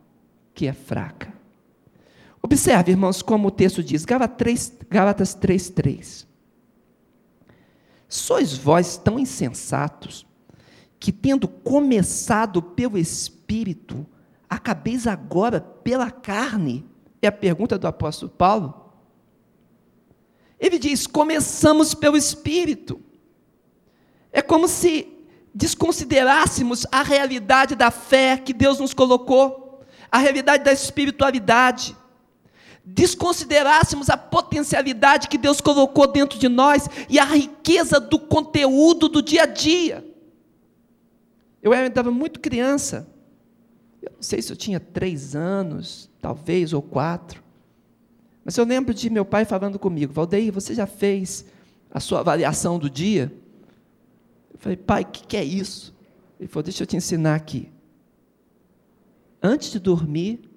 que 0.53 0.67
é 0.67 0.73
fraca. 0.73 1.31
Observe, 2.41 2.91
irmãos, 2.91 3.21
como 3.21 3.47
o 3.47 3.51
texto 3.51 3.83
diz, 3.83 4.03
Gálatas 4.03 4.71
3,3. 4.89 6.25
Sois 8.13 8.55
vós 8.55 8.95
tão 8.95 9.17
insensatos, 9.17 10.23
que 10.99 11.11
tendo 11.11 11.47
começado 11.47 12.61
pelo 12.61 12.95
Espírito, 12.95 14.05
acabeis 14.47 15.07
agora 15.07 15.59
pela 15.59 16.11
carne? 16.11 16.85
É 17.23 17.27
a 17.27 17.31
pergunta 17.31 17.75
do 17.75 17.87
apóstolo 17.87 18.31
Paulo. 18.31 18.91
Ele 20.59 20.77
diz: 20.77 21.07
começamos 21.07 21.95
pelo 21.95 22.15
Espírito. 22.15 23.01
É 24.31 24.43
como 24.43 24.67
se 24.67 25.11
desconsiderássemos 25.51 26.85
a 26.91 27.01
realidade 27.01 27.73
da 27.73 27.89
fé 27.89 28.37
que 28.37 28.53
Deus 28.53 28.77
nos 28.77 28.93
colocou, 28.93 29.81
a 30.11 30.19
realidade 30.19 30.63
da 30.63 30.71
espiritualidade, 30.71 31.97
desconsiderássemos 32.85 34.09
a 34.09 34.17
potencialidade 34.17 35.27
que 35.27 35.37
Deus 35.37 35.61
colocou 35.61 36.05
dentro 36.07 36.37
de 36.37 36.49
nós 36.49 36.87
e 37.09 37.17
a 37.17 37.23
riqueza 37.23 37.99
do 37.99 38.19
conteúdo 38.19 39.07
do 39.07 39.21
dia 39.21 39.43
a 39.43 39.45
dia. 39.45 40.05
Eu 41.61 41.73
estava 41.73 42.11
muito 42.11 42.39
criança, 42.39 43.07
eu 44.01 44.11
não 44.15 44.21
sei 44.21 44.41
se 44.41 44.51
eu 44.51 44.57
tinha 44.57 44.79
três 44.79 45.33
anos, 45.33 46.09
talvez, 46.21 46.73
ou 46.73 46.81
quatro, 46.81 47.41
mas 48.43 48.57
eu 48.57 48.65
lembro 48.65 48.93
de 48.93 49.09
meu 49.09 49.23
pai 49.23 49.45
falando 49.45 49.79
comigo: 49.79 50.11
Valdeir, 50.11 50.51
você 50.51 50.75
já 50.75 50.85
fez 50.85 51.45
a 51.89 51.99
sua 51.99 52.19
avaliação 52.19 52.77
do 52.77 52.89
dia? 52.89 53.31
Falei, 54.63 54.77
pai, 54.77 55.01
o 55.03 55.07
que, 55.07 55.27
que 55.27 55.35
é 55.35 55.43
isso? 55.43 55.93
Ele 56.39 56.47
falou, 56.47 56.63
deixa 56.63 56.83
eu 56.83 56.87
te 56.87 56.95
ensinar 56.95 57.35
aqui. 57.35 57.69
Antes 59.41 59.71
de 59.71 59.77
dormir, 59.77 60.49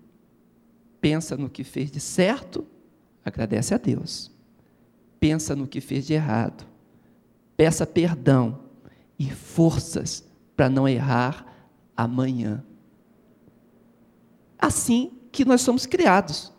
pensa 1.07 1.37
no 1.37 1.49
que 1.49 1.63
fez 1.63 1.89
de 1.89 2.01
certo, 2.01 2.67
agradece 3.25 3.73
a 3.73 3.79
Deus. 3.79 4.29
Pensa 5.21 5.55
no 5.55 5.69
que 5.69 5.81
fez 5.81 6.05
de 6.05 6.15
errado. 6.15 6.67
Peça 7.57 7.87
perdão 7.87 8.59
e 9.17 9.31
forças 9.31 10.25
para 10.57 10.69
não 10.69 10.89
errar 10.89 11.47
amanhã. 11.97 12.65
assim 14.59 15.13
que 15.31 15.45
nós 15.45 15.61
somos 15.61 15.87
criados. 15.87 16.53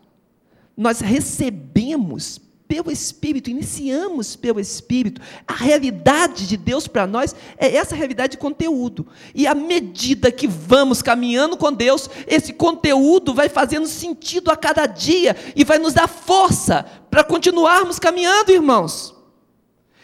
Nós 0.78 1.02
recebemos 1.02 2.40
pelo 2.68 2.92
Espírito, 2.92 3.50
iniciamos 3.50 4.36
pelo 4.36 4.60
Espírito. 4.60 5.22
A 5.48 5.54
realidade 5.54 6.48
de 6.48 6.58
Deus 6.58 6.88
para 6.88 7.08
nós 7.08 7.36
é 7.58 7.76
essa 7.76 7.96
realidade 7.96 8.32
de 8.32 8.38
conteúdo. 8.38 9.08
E 9.34 9.48
à 9.48 9.56
medida 9.56 10.32
que 10.32 10.48
vamos 10.48 11.02
caminhando 11.02 11.56
com 11.56 11.72
Deus, 11.72 12.10
esse 12.28 12.52
conteúdo 12.54 13.34
vai 13.34 13.48
fazendo 13.48 13.88
sentido 13.88 14.52
a 14.52 14.58
cada 14.58 14.86
dia 14.86 15.36
e 15.56 15.64
vai 15.64 15.80
nos 15.80 15.94
dar 15.94 16.08
força 16.08 16.86
para 17.10 17.24
continuarmos 17.24 18.00
caminhando, 18.00 18.52
irmãos. 18.52 19.16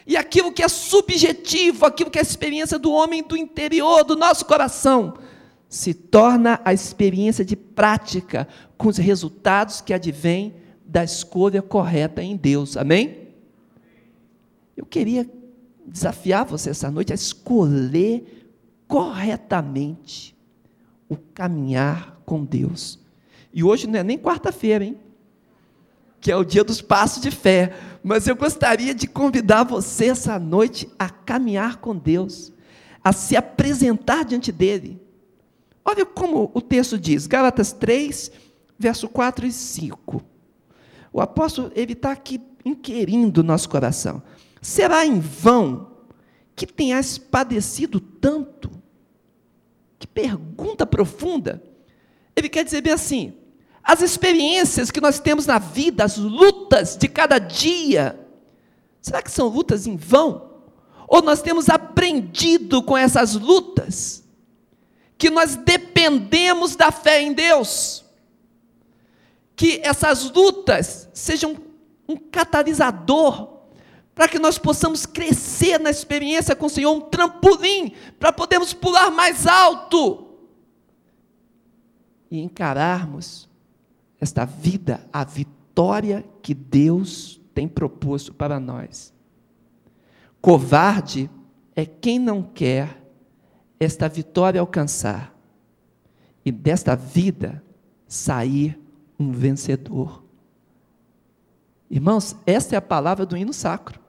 E 0.08 0.16
aquilo 0.18 0.52
que 0.52 0.64
é 0.64 0.68
subjetivo, 0.68 1.86
aquilo 1.86 2.12
que 2.12 2.18
é 2.18 2.22
a 2.22 2.24
experiência 2.24 2.80
do 2.80 2.92
homem 2.92 3.24
do 3.24 3.38
interior, 3.38 4.04
do 4.04 4.16
nosso 4.16 4.46
coração, 4.46 5.16
se 5.68 5.94
torna 5.94 6.62
a 6.64 6.74
experiência 6.74 7.44
de 7.44 7.56
prática 7.56 8.48
com 8.78 8.90
os 8.90 8.98
resultados 8.98 9.82
que 9.82 9.94
advêm 9.94 10.63
da 10.94 11.04
escolha 11.04 11.60
correta 11.60 12.22
em 12.22 12.38
Deus. 12.38 12.78
Amém? 12.78 13.30
Eu 14.78 14.86
queria 14.86 15.28
desafiar 15.88 16.46
você 16.46 16.70
essa 16.70 16.92
noite 16.92 17.12
a 17.12 17.16
escolher 17.16 18.52
corretamente 18.88 20.38
o 21.10 21.18
caminhar 21.18 22.22
com 22.28 22.46
Deus. 22.46 23.00
E 23.52 23.64
hoje 23.64 23.88
não 23.88 24.00
é 24.00 24.04
nem 24.04 24.20
quarta-feira, 24.20 24.86
hein? 24.86 25.00
Que 26.22 26.32
é 26.32 26.38
o 26.38 26.44
dia 26.44 26.64
dos 26.64 26.80
passos 26.80 27.24
de 27.24 27.32
fé. 27.32 27.74
Mas 28.04 28.28
eu 28.28 28.36
gostaria 28.36 28.94
de 28.94 29.08
convidar 29.08 29.64
você 29.64 30.10
essa 30.10 30.38
noite 30.38 30.88
a 31.00 31.10
caminhar 31.10 31.78
com 31.78 31.98
Deus, 31.98 32.54
a 33.04 33.12
se 33.12 33.36
apresentar 33.36 34.26
diante 34.26 34.52
dEle. 34.52 35.02
Olha 35.84 36.06
como 36.06 36.52
o 36.54 36.62
texto 36.62 37.00
diz, 37.00 37.26
Gálatas 37.26 37.74
3, 37.74 38.32
verso 38.78 39.10
4 39.10 39.48
e 39.48 39.52
5. 39.52 40.33
O 41.14 41.22
apóstolo, 41.22 41.72
ele 41.76 41.94
está 41.94 42.12
aqui 42.12 42.42
inquirindo 42.66 43.42
o 43.42 43.44
nosso 43.44 43.70
coração. 43.70 44.24
Será 44.60 45.06
em 45.06 45.20
vão 45.20 45.92
que 46.56 46.66
tenhas 46.66 47.20
padecido 47.20 48.00
tanto? 48.00 48.72
Que 50.00 50.08
pergunta 50.08 50.86
profunda. 50.86 51.64
Ele 52.36 52.50
quer 52.50 52.66
dizer 52.66 52.82
bem 52.82 52.94
assim: 52.94 53.34
as 53.84 54.02
experiências 54.02 54.90
que 54.90 55.00
nós 55.00 55.20
temos 55.20 55.46
na 55.46 55.60
vida, 55.60 56.04
as 56.04 56.18
lutas 56.18 56.98
de 56.98 57.08
cada 57.08 57.38
dia, 57.38 58.20
será 59.00 59.22
que 59.22 59.30
são 59.32 59.48
lutas 59.48 59.86
em 59.86 59.96
vão? 59.96 60.52
Ou 61.08 61.22
nós 61.22 61.42
temos 61.44 61.70
aprendido 61.70 62.82
com 62.82 62.98
essas 62.98 63.36
lutas 63.36 64.24
que 65.18 65.30
nós 65.30 65.56
dependemos 65.56 66.76
da 66.76 66.92
fé 66.92 67.22
em 67.22 67.34
Deus? 67.34 68.03
Que 69.64 69.80
essas 69.82 70.30
lutas 70.30 71.08
sejam 71.14 71.56
um 72.06 72.18
catalisador 72.18 73.60
para 74.14 74.28
que 74.28 74.38
nós 74.38 74.58
possamos 74.58 75.06
crescer 75.06 75.80
na 75.80 75.90
experiência 75.90 76.54
com 76.54 76.66
o 76.66 76.70
Senhor, 76.70 76.92
um 76.92 77.00
trampolim 77.00 77.94
para 78.20 78.34
podermos 78.34 78.74
pular 78.74 79.10
mais 79.10 79.48
alto 79.48 80.28
e 82.30 82.42
encararmos 82.42 83.50
esta 84.20 84.44
vida, 84.44 85.08
a 85.14 85.24
vitória 85.24 86.26
que 86.42 86.54
Deus 86.54 87.40
tem 87.56 87.66
proposto 87.66 88.34
para 88.34 88.60
nós. 88.60 89.14
Covarde 90.42 91.30
é 91.74 91.86
quem 91.86 92.20
não 92.20 92.44
quer 92.44 93.02
esta 93.80 94.10
vitória 94.10 94.60
alcançar 94.60 95.34
e 96.44 96.52
desta 96.52 96.98
vida 96.98 97.64
sair 98.06 98.83
um 99.20 99.32
vencedor. 99.32 100.24
Irmãos, 101.90 102.36
essa 102.46 102.76
é 102.76 102.78
a 102.78 102.82
palavra 102.82 103.26
do 103.26 103.38
hino 103.38 103.54
sacro. 103.54 104.00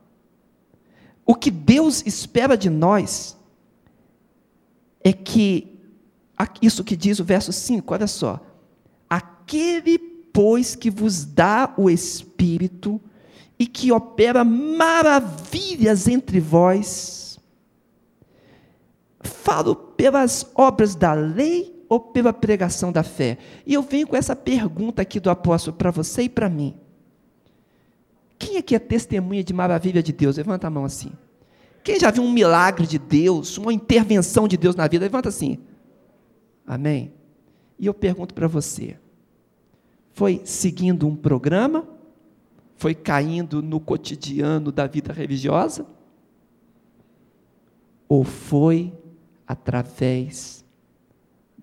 O 1.26 1.34
que 1.34 1.50
Deus 1.50 2.02
espera 2.06 2.56
de 2.56 2.68
nós 2.70 3.36
é 5.02 5.12
que, 5.12 5.78
isso 6.62 6.84
que 6.84 6.96
diz 6.96 7.18
o 7.20 7.24
verso 7.24 7.52
5, 7.52 7.92
olha 7.92 8.06
só. 8.06 8.40
Aquele, 9.08 9.98
pois, 9.98 10.74
que 10.74 10.90
vos 10.90 11.24
dá 11.24 11.72
o 11.76 11.90
Espírito 11.90 13.00
e 13.58 13.66
que 13.66 13.92
opera 13.92 14.44
maravilhas 14.44 16.08
entre 16.08 16.40
vós, 16.40 17.38
falo 19.20 19.74
pelas 19.74 20.50
obras 20.54 20.94
da 20.94 21.12
lei 21.12 21.73
ou 21.94 22.00
pela 22.00 22.32
pregação 22.32 22.90
da 22.90 23.02
fé? 23.02 23.38
E 23.64 23.72
eu 23.72 23.82
venho 23.82 24.06
com 24.06 24.16
essa 24.16 24.34
pergunta 24.34 25.02
aqui 25.02 25.20
do 25.20 25.30
apóstolo 25.30 25.76
para 25.76 25.90
você 25.90 26.22
e 26.22 26.28
para 26.28 26.48
mim. 26.48 26.74
Quem 28.38 28.56
aqui 28.56 28.74
é 28.74 28.78
testemunha 28.78 29.44
de 29.44 29.54
maravilha 29.54 30.02
de 30.02 30.12
Deus? 30.12 30.36
Levanta 30.36 30.66
a 30.66 30.70
mão 30.70 30.84
assim. 30.84 31.12
Quem 31.84 32.00
já 32.00 32.10
viu 32.10 32.22
um 32.22 32.32
milagre 32.32 32.86
de 32.86 32.98
Deus, 32.98 33.56
uma 33.58 33.72
intervenção 33.72 34.48
de 34.48 34.56
Deus 34.56 34.74
na 34.74 34.88
vida? 34.88 35.04
Levanta 35.04 35.28
assim. 35.28 35.58
Amém? 36.66 37.12
E 37.78 37.86
eu 37.86 37.94
pergunto 37.94 38.34
para 38.34 38.48
você: 38.48 38.96
foi 40.12 40.42
seguindo 40.44 41.06
um 41.06 41.14
programa? 41.14 41.86
Foi 42.76 42.94
caindo 42.94 43.62
no 43.62 43.78
cotidiano 43.78 44.72
da 44.72 44.86
vida 44.86 45.12
religiosa? 45.12 45.86
Ou 48.08 48.24
foi 48.24 48.92
através 49.46 50.63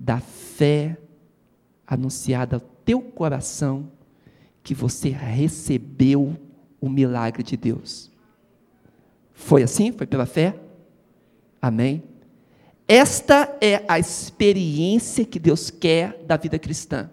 da 0.03 0.19
fé 0.19 0.97
anunciada 1.85 2.55
ao 2.55 2.59
teu 2.59 2.99
coração 2.99 3.91
que 4.63 4.73
você 4.73 5.09
recebeu 5.09 6.35
o 6.79 6.89
milagre 6.89 7.43
de 7.43 7.55
Deus. 7.55 8.09
Foi 9.31 9.61
assim? 9.61 9.91
Foi 9.91 10.07
pela 10.07 10.25
fé? 10.25 10.55
Amém? 11.61 12.03
Esta 12.87 13.55
é 13.61 13.85
a 13.87 13.99
experiência 13.99 15.23
que 15.23 15.37
Deus 15.37 15.69
quer 15.69 16.23
da 16.25 16.35
vida 16.35 16.57
cristã. 16.57 17.11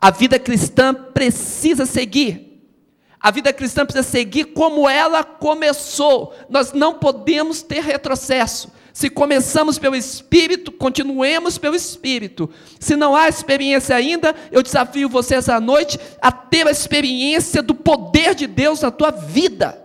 A 0.00 0.10
vida 0.10 0.38
cristã 0.38 0.94
precisa 0.94 1.84
seguir. 1.84 2.64
A 3.20 3.30
vida 3.30 3.52
cristã 3.52 3.84
precisa 3.84 4.08
seguir 4.08 4.46
como 4.46 4.88
ela 4.88 5.22
começou. 5.22 6.34
Nós 6.48 6.72
não 6.72 6.94
podemos 6.94 7.62
ter 7.62 7.82
retrocesso. 7.82 8.72
Se 8.92 9.08
começamos 9.08 9.78
pelo 9.78 9.94
Espírito, 9.94 10.72
continuemos 10.72 11.58
pelo 11.58 11.76
Espírito. 11.76 12.50
Se 12.78 12.96
não 12.96 13.14
há 13.14 13.28
experiência 13.28 13.94
ainda, 13.94 14.34
eu 14.50 14.62
desafio 14.62 15.08
você 15.08 15.36
essa 15.36 15.60
noite 15.60 15.98
a 16.20 16.32
ter 16.32 16.66
a 16.66 16.70
experiência 16.70 17.62
do 17.62 17.74
poder 17.74 18.34
de 18.34 18.46
Deus 18.46 18.80
na 18.80 18.90
tua 18.90 19.10
vida. 19.10 19.78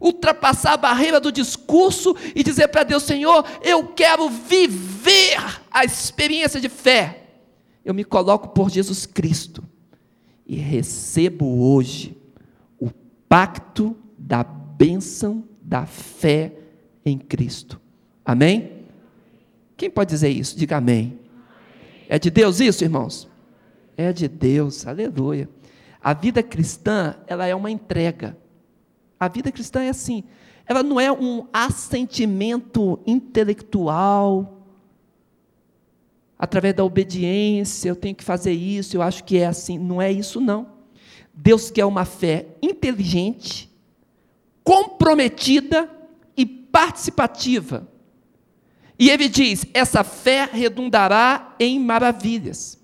Ultrapassar 0.00 0.74
a 0.74 0.78
barreira 0.78 1.20
do 1.20 1.30
discurso 1.30 2.16
e 2.34 2.42
dizer 2.42 2.68
para 2.68 2.84
Deus: 2.84 3.02
Senhor, 3.02 3.44
eu 3.62 3.88
quero 3.88 4.28
viver 4.28 5.38
a 5.70 5.84
experiência 5.84 6.60
de 6.60 6.68
fé. 6.68 7.24
Eu 7.84 7.92
me 7.92 8.04
coloco 8.04 8.48
por 8.48 8.70
Jesus 8.70 9.04
Cristo 9.06 9.62
e 10.46 10.56
recebo 10.56 11.62
hoje 11.62 12.16
o 12.78 12.90
pacto 13.28 13.96
da 14.18 14.42
bênção 14.42 15.44
da 15.62 15.86
fé 15.86 16.52
em 17.04 17.18
Cristo. 17.18 17.80
Amém? 18.30 18.86
Quem 19.76 19.90
pode 19.90 20.10
dizer 20.10 20.28
isso? 20.28 20.56
Diga 20.56 20.76
amém. 20.76 21.18
É 22.08 22.16
de 22.16 22.30
Deus 22.30 22.60
isso, 22.60 22.84
irmãos? 22.84 23.28
É 23.96 24.12
de 24.12 24.28
Deus, 24.28 24.86
aleluia. 24.86 25.48
A 26.00 26.14
vida 26.14 26.40
cristã, 26.40 27.16
ela 27.26 27.44
é 27.48 27.52
uma 27.56 27.72
entrega. 27.72 28.38
A 29.18 29.26
vida 29.26 29.50
cristã 29.50 29.82
é 29.82 29.88
assim. 29.88 30.22
Ela 30.64 30.80
não 30.80 31.00
é 31.00 31.10
um 31.10 31.48
assentimento 31.52 33.00
intelectual, 33.04 34.64
através 36.38 36.72
da 36.72 36.84
obediência, 36.84 37.88
eu 37.88 37.96
tenho 37.96 38.14
que 38.14 38.22
fazer 38.22 38.52
isso, 38.52 38.96
eu 38.96 39.02
acho 39.02 39.24
que 39.24 39.38
é 39.38 39.46
assim. 39.46 39.76
Não 39.76 40.00
é 40.00 40.12
isso, 40.12 40.40
não. 40.40 40.68
Deus 41.34 41.68
quer 41.68 41.84
uma 41.84 42.04
fé 42.04 42.46
inteligente, 42.62 43.68
comprometida 44.62 45.90
e 46.36 46.46
participativa. 46.46 47.89
E 49.00 49.08
ele 49.08 49.30
diz: 49.30 49.64
essa 49.72 50.04
fé 50.04 50.46
redundará 50.52 51.56
em 51.58 51.80
maravilhas 51.80 52.78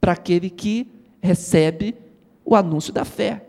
para 0.00 0.12
aquele 0.12 0.50
que 0.50 0.90
recebe 1.22 1.96
o 2.44 2.56
anúncio 2.56 2.92
da 2.92 3.04
fé. 3.04 3.46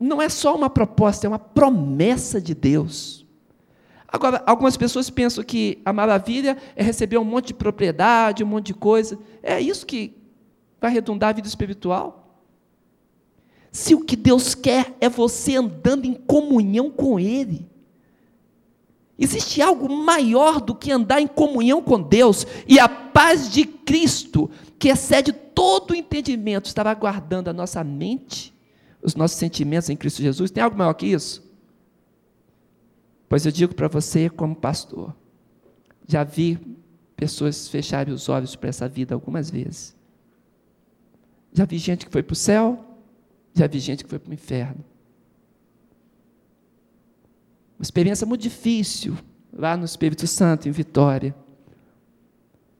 Não 0.00 0.20
é 0.20 0.28
só 0.28 0.56
uma 0.56 0.68
proposta, 0.68 1.26
é 1.26 1.28
uma 1.28 1.38
promessa 1.38 2.40
de 2.40 2.54
Deus. 2.54 3.24
Agora, 4.08 4.42
algumas 4.46 4.76
pessoas 4.76 5.08
pensam 5.08 5.44
que 5.44 5.80
a 5.84 5.92
maravilha 5.92 6.56
é 6.74 6.82
receber 6.82 7.18
um 7.18 7.24
monte 7.24 7.48
de 7.48 7.54
propriedade, 7.54 8.42
um 8.42 8.46
monte 8.46 8.66
de 8.66 8.74
coisa. 8.74 9.16
É 9.42 9.60
isso 9.60 9.86
que 9.86 10.16
vai 10.80 10.90
redundar 10.90 11.30
a 11.30 11.34
vida 11.34 11.46
espiritual? 11.46 12.40
Se 13.70 13.94
o 13.94 14.00
que 14.00 14.16
Deus 14.16 14.56
quer 14.56 14.96
é 15.00 15.08
você 15.08 15.56
andando 15.56 16.04
em 16.04 16.14
comunhão 16.14 16.90
com 16.90 17.20
Ele, 17.20 17.68
Existe 19.18 19.60
algo 19.60 19.92
maior 19.92 20.60
do 20.60 20.74
que 20.74 20.92
andar 20.92 21.20
em 21.20 21.26
comunhão 21.26 21.82
com 21.82 22.00
Deus 22.00 22.46
e 22.68 22.78
a 22.78 22.88
paz 22.88 23.50
de 23.50 23.64
Cristo, 23.64 24.48
que 24.78 24.88
excede 24.88 25.32
todo 25.32 25.90
o 25.90 25.94
entendimento 25.94 26.66
estava 26.66 26.94
guardando 26.94 27.48
a 27.48 27.52
nossa 27.52 27.82
mente, 27.82 28.54
os 29.02 29.16
nossos 29.16 29.36
sentimentos 29.36 29.90
em 29.90 29.96
Cristo 29.96 30.22
Jesus. 30.22 30.52
Tem 30.52 30.62
algo 30.62 30.78
maior 30.78 30.94
que 30.94 31.06
isso? 31.06 31.42
Pois 33.28 33.44
eu 33.44 33.50
digo 33.50 33.74
para 33.74 33.88
você, 33.88 34.30
como 34.30 34.54
pastor, 34.54 35.14
já 36.06 36.22
vi 36.22 36.56
pessoas 37.16 37.68
fecharem 37.68 38.14
os 38.14 38.28
olhos 38.28 38.54
para 38.54 38.68
essa 38.68 38.88
vida 38.88 39.14
algumas 39.14 39.50
vezes. 39.50 39.96
Já 41.52 41.64
vi 41.64 41.76
gente 41.78 42.06
que 42.06 42.12
foi 42.12 42.22
para 42.22 42.32
o 42.32 42.36
céu, 42.36 42.84
já 43.52 43.66
vi 43.66 43.80
gente 43.80 44.04
que 44.04 44.10
foi 44.10 44.20
para 44.20 44.30
o 44.30 44.34
inferno. 44.34 44.84
Uma 47.78 47.84
experiência 47.84 48.26
muito 48.26 48.42
difícil, 48.42 49.16
lá 49.52 49.76
no 49.76 49.84
Espírito 49.84 50.26
Santo, 50.26 50.68
em 50.68 50.72
Vitória. 50.72 51.34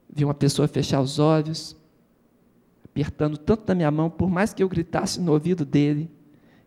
Vi 0.09 0.25
uma 0.25 0.33
pessoa 0.33 0.67
fechar 0.67 0.99
os 0.99 1.19
olhos, 1.19 1.75
apertando 2.83 3.37
tanto 3.37 3.63
na 3.67 3.75
minha 3.75 3.91
mão, 3.91 4.09
por 4.09 4.29
mais 4.29 4.53
que 4.53 4.61
eu 4.61 4.67
gritasse 4.67 5.21
no 5.21 5.31
ouvido 5.31 5.63
dele, 5.63 6.11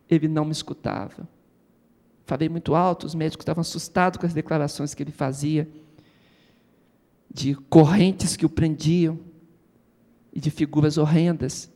ele 0.09 0.27
não 0.27 0.45
me 0.45 0.51
escutava. 0.51 1.27
Falei 2.25 2.49
muito 2.49 2.73
alto, 2.73 3.05
os 3.05 3.13
médicos 3.13 3.43
estavam 3.43 3.61
assustados 3.61 4.17
com 4.17 4.25
as 4.25 4.33
declarações 4.33 4.93
que 4.95 5.03
ele 5.03 5.11
fazia, 5.11 5.69
de 7.31 7.53
correntes 7.53 8.35
que 8.35 8.45
o 8.45 8.49
prendiam 8.49 9.19
e 10.31 10.39
de 10.39 10.49
figuras 10.49 10.97
horrendas. 10.97 11.71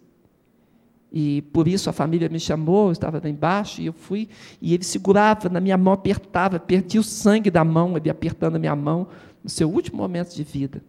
E 1.12 1.41
por 1.54 1.67
isso 1.67 1.89
a 1.89 1.93
família 1.93 2.28
me 2.30 2.39
chamou, 2.39 2.88
eu 2.88 2.91
estava 2.91 3.20
lá 3.24 3.30
embaixo, 3.30 3.82
e 3.82 3.86
eu 3.86 3.93
fui, 3.93 4.28
e 4.62 4.74
ele 4.74 4.84
segurava 4.84 5.50
na 5.50 5.60
minha 5.60 5.78
mão, 5.78 5.93
apertava, 5.93 6.60
perdi 6.60 7.00
o 7.00 7.04
sangue 7.04 7.50
da 7.50 7.63
mão, 7.63 7.96
ele 7.96 8.10
apertando 8.10 8.58
a 8.58 8.60
minha 8.60 8.76
mão, 8.76 9.08
no 9.43 9.50
seu 9.50 9.70
último 9.70 9.98
momento 9.98 10.36
de 10.36 10.43
vida. 10.43 10.84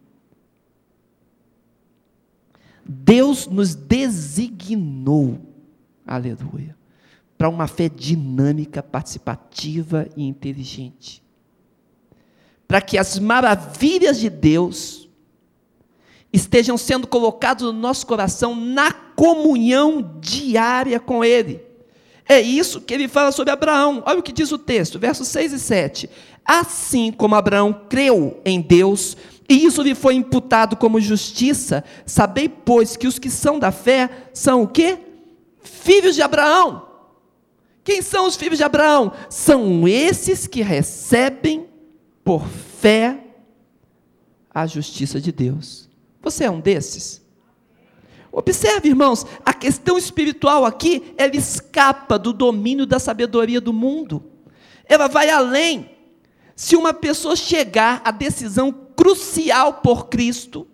Deus 2.85 3.47
nos 3.47 3.75
designou, 3.75 5.39
aleluia, 6.05 6.75
para 7.37 7.47
uma 7.47 7.67
fé 7.67 7.87
dinâmica, 7.87 8.83
participativa 8.83 10.07
e 10.17 10.27
inteligente. 10.27 11.23
Para 12.67 12.81
que 12.81 12.97
as 12.97 13.17
maravilhas 13.17 14.19
de 14.19 14.29
Deus 14.29 15.08
estejam 16.31 16.77
sendo 16.77 17.07
colocados 17.07 17.65
no 17.65 17.73
nosso 17.73 18.05
coração 18.05 18.55
na 18.55 18.91
comunhão 18.91 20.17
diária 20.19 20.99
com 20.99 21.23
Ele. 21.23 21.69
É 22.29 22.39
isso 22.39 22.79
que 22.79 22.93
ele 22.93 23.07
fala 23.07 23.31
sobre 23.31 23.51
Abraão. 23.51 24.03
Olha 24.05 24.19
o 24.19 24.23
que 24.23 24.31
diz 24.31 24.51
o 24.51 24.57
texto, 24.59 24.99
versos 24.99 25.27
6 25.29 25.51
e 25.53 25.59
7. 25.59 26.09
Assim 26.45 27.11
como 27.11 27.33
Abraão 27.33 27.73
creu 27.89 28.39
em 28.45 28.61
Deus, 28.61 29.17
e 29.49 29.65
isso 29.65 29.81
lhe 29.81 29.95
foi 29.95 30.13
imputado 30.13 30.77
como 30.77 31.01
justiça, 31.01 31.83
sabei, 32.05 32.47
pois, 32.47 32.95
que 32.95 33.07
os 33.07 33.17
que 33.17 33.31
são 33.31 33.57
da 33.57 33.71
fé 33.71 34.27
são 34.31 34.61
o 34.61 34.67
quê? 34.67 34.99
Filhos 35.63 36.13
de 36.13 36.21
Abraão. 36.21 36.87
Quem 37.83 38.03
são 38.03 38.27
os 38.27 38.35
filhos 38.35 38.59
de 38.59 38.63
Abraão? 38.63 39.11
São 39.27 39.87
esses 39.87 40.45
que 40.45 40.61
recebem 40.61 41.65
por 42.23 42.45
fé 42.47 43.23
a 44.53 44.67
justiça 44.67 45.19
de 45.19 45.31
Deus. 45.31 45.88
Você 46.21 46.43
é 46.43 46.51
um 46.51 46.59
desses? 46.59 47.21
Observe, 48.31 48.89
irmãos, 48.89 49.25
a 49.43 49.53
questão 49.53 49.97
espiritual 49.97 50.65
aqui, 50.65 51.13
ela 51.17 51.35
escapa 51.35 52.19
do 52.19 52.31
domínio 52.31 52.85
da 52.85 52.99
sabedoria 52.99 53.59
do 53.59 53.73
mundo. 53.73 54.23
Ela 54.85 55.07
vai 55.07 55.29
além. 55.29 55.89
Se 56.55 56.75
uma 56.75 56.93
pessoa 56.93 57.35
chegar 57.35 58.01
à 58.03 58.11
decisão 58.11 58.71
crucial 58.95 59.75
por 59.75 60.07
Cristo, 60.07 60.67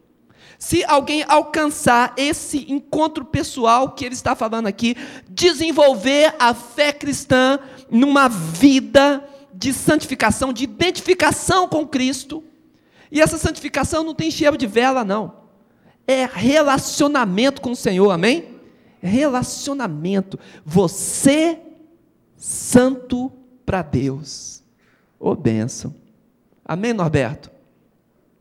se 0.57 0.83
alguém 0.85 1.23
alcançar 1.27 2.13
esse 2.17 2.71
encontro 2.71 3.23
pessoal 3.23 3.91
que 3.91 4.03
ele 4.03 4.15
está 4.15 4.35
falando 4.35 4.67
aqui, 4.67 4.95
desenvolver 5.29 6.33
a 6.39 6.53
fé 6.53 6.91
cristã 6.91 7.59
numa 7.89 8.27
vida 8.27 9.23
de 9.53 9.71
santificação, 9.71 10.51
de 10.51 10.63
identificação 10.63 11.67
com 11.67 11.87
Cristo, 11.87 12.43
e 13.11 13.21
essa 13.21 13.37
santificação 13.37 14.03
não 14.03 14.15
tem 14.15 14.31
cheiro 14.31 14.57
de 14.57 14.67
vela, 14.67 15.03
não. 15.03 15.45
É 16.07 16.25
relacionamento 16.25 17.61
com 17.61 17.71
o 17.71 17.75
Senhor, 17.75 18.11
amém? 18.11 18.55
Relacionamento. 19.01 20.39
Você, 20.65 21.59
santo 22.35 23.31
para 23.65 23.81
Deus. 23.81 24.63
Ô 25.19 25.31
oh, 25.31 25.35
bênção. 25.35 25.95
Amém, 26.63 26.93
Norberto? 26.93 27.51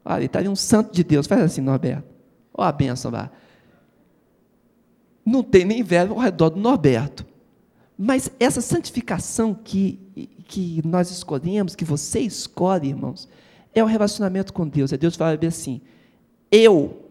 Olha, 0.04 0.24
está 0.24 0.38
ali 0.38 0.48
um 0.48 0.56
santo 0.56 0.92
de 0.92 1.02
Deus. 1.02 1.26
Faz 1.26 1.42
assim, 1.42 1.60
Norberto. 1.60 2.08
Ó 2.52 2.62
a 2.62 2.72
bênção 2.72 3.10
lá. 3.10 3.30
Não 5.24 5.42
tem 5.42 5.64
nem 5.64 5.82
velho 5.82 6.12
ao 6.12 6.18
redor 6.18 6.50
do 6.50 6.60
Norberto. 6.60 7.24
Mas 7.96 8.30
essa 8.38 8.60
santificação 8.60 9.54
que, 9.54 9.98
que 10.46 10.82
nós 10.84 11.10
escolhemos, 11.10 11.74
que 11.74 11.84
você 11.84 12.20
escolhe, 12.20 12.88
irmãos, 12.88 13.28
é 13.74 13.82
o 13.82 13.86
relacionamento 13.86 14.52
com 14.52 14.66
Deus. 14.66 14.92
É 14.92 14.96
Deus 14.96 15.16
fala 15.16 15.38
assim: 15.46 15.80
eu 16.50 17.04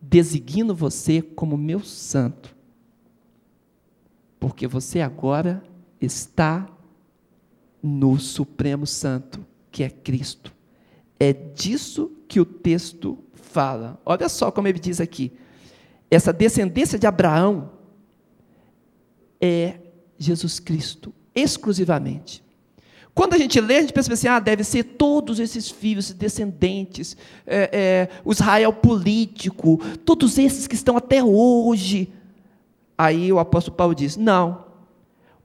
designo 0.00 0.74
você 0.74 1.22
como 1.22 1.56
meu 1.56 1.80
santo, 1.80 2.54
porque 4.38 4.66
você 4.66 5.00
agora 5.00 5.62
está 6.00 6.68
no 7.82 8.18
Supremo 8.18 8.86
Santo, 8.86 9.44
que 9.70 9.82
é 9.82 9.90
Cristo. 9.90 10.52
É 11.18 11.32
disso 11.32 12.10
que 12.28 12.40
o 12.40 12.44
texto 12.44 13.18
fala. 13.32 14.00
Olha 14.04 14.28
só 14.28 14.50
como 14.50 14.68
ele 14.68 14.78
diz 14.78 15.00
aqui. 15.00 15.32
Essa 16.10 16.32
descendência 16.32 16.98
de 16.98 17.06
Abraão 17.06 17.70
é 19.40 19.78
Jesus 20.18 20.60
Cristo, 20.60 21.14
exclusivamente. 21.34 22.43
Quando 23.14 23.34
a 23.34 23.38
gente 23.38 23.60
lê, 23.60 23.76
a 23.76 23.80
gente 23.80 23.92
pensa 23.92 24.12
assim: 24.12 24.26
ah, 24.26 24.40
deve 24.40 24.64
ser 24.64 24.82
todos 24.82 25.38
esses 25.38 25.70
filhos, 25.70 26.12
descendentes, 26.12 27.16
é, 27.46 27.70
é, 27.72 28.08
o 28.24 28.32
Israel 28.32 28.72
político, 28.72 29.80
todos 30.04 30.36
esses 30.36 30.66
que 30.66 30.74
estão 30.74 30.96
até 30.96 31.22
hoje. 31.22 32.12
Aí 32.98 33.32
o 33.32 33.38
apóstolo 33.38 33.76
Paulo 33.76 33.94
diz: 33.94 34.16
não, 34.16 34.64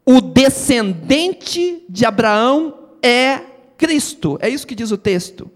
o 0.04 0.20
descendente 0.20 1.84
de 1.88 2.06
Abraão 2.06 2.74
é 3.04 3.42
Cristo, 3.78 4.40
é 4.42 4.50
isso 4.50 4.66
que 4.66 4.76
diz 4.76 4.92
o 4.92 4.98
texto. 4.98 5.50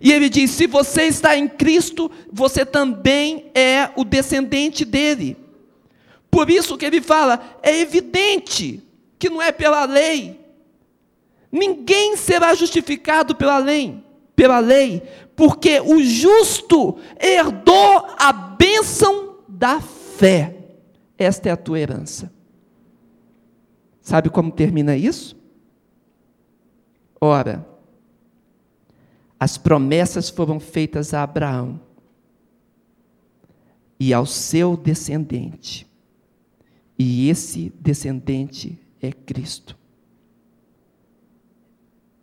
E 0.00 0.12
ele 0.12 0.28
diz: 0.28 0.52
se 0.52 0.68
você 0.68 1.02
está 1.02 1.36
em 1.36 1.48
Cristo, 1.48 2.08
você 2.32 2.64
também 2.64 3.50
é 3.52 3.90
o 3.96 4.04
descendente 4.04 4.84
dele. 4.84 5.36
Por 6.30 6.48
isso 6.48 6.76
que 6.76 6.84
ele 6.84 7.00
fala: 7.00 7.58
é 7.62 7.80
evidente 7.80 8.80
que 9.18 9.28
não 9.28 9.42
é 9.42 9.50
pela 9.50 9.84
lei, 9.84 10.37
Ninguém 11.50 12.16
será 12.16 12.54
justificado 12.54 13.34
pela 13.34 13.58
lei, 13.58 14.04
pela 14.36 14.58
lei, 14.58 15.02
porque 15.34 15.80
o 15.80 16.02
justo 16.02 16.98
herdou 17.18 18.06
a 18.18 18.32
bênção 18.32 19.38
da 19.48 19.80
fé. 19.80 20.54
Esta 21.16 21.48
é 21.48 21.52
a 21.52 21.56
tua 21.56 21.80
herança. 21.80 22.32
Sabe 24.00 24.30
como 24.30 24.52
termina 24.52 24.96
isso? 24.96 25.36
Ora, 27.20 27.66
as 29.40 29.56
promessas 29.56 30.28
foram 30.30 30.60
feitas 30.60 31.14
a 31.14 31.22
Abraão 31.22 31.80
e 33.98 34.12
ao 34.12 34.24
seu 34.24 34.76
descendente, 34.76 35.86
e 36.96 37.28
esse 37.28 37.72
descendente 37.80 38.78
é 39.02 39.10
Cristo 39.10 39.78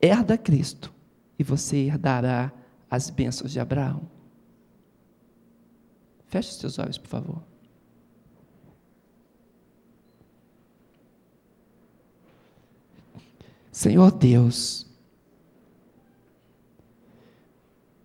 herda 0.06 0.38
Cristo 0.38 0.94
e 1.38 1.44
você 1.44 1.78
herdará 1.78 2.52
as 2.90 3.10
bênçãos 3.10 3.52
de 3.52 3.60
Abraão. 3.60 4.10
Feche 6.28 6.50
os 6.50 6.58
seus 6.58 6.80
olhos, 6.80 6.98
por 6.98 7.08
favor. 7.08 7.42
Senhor 13.72 14.10
Deus, 14.12 14.88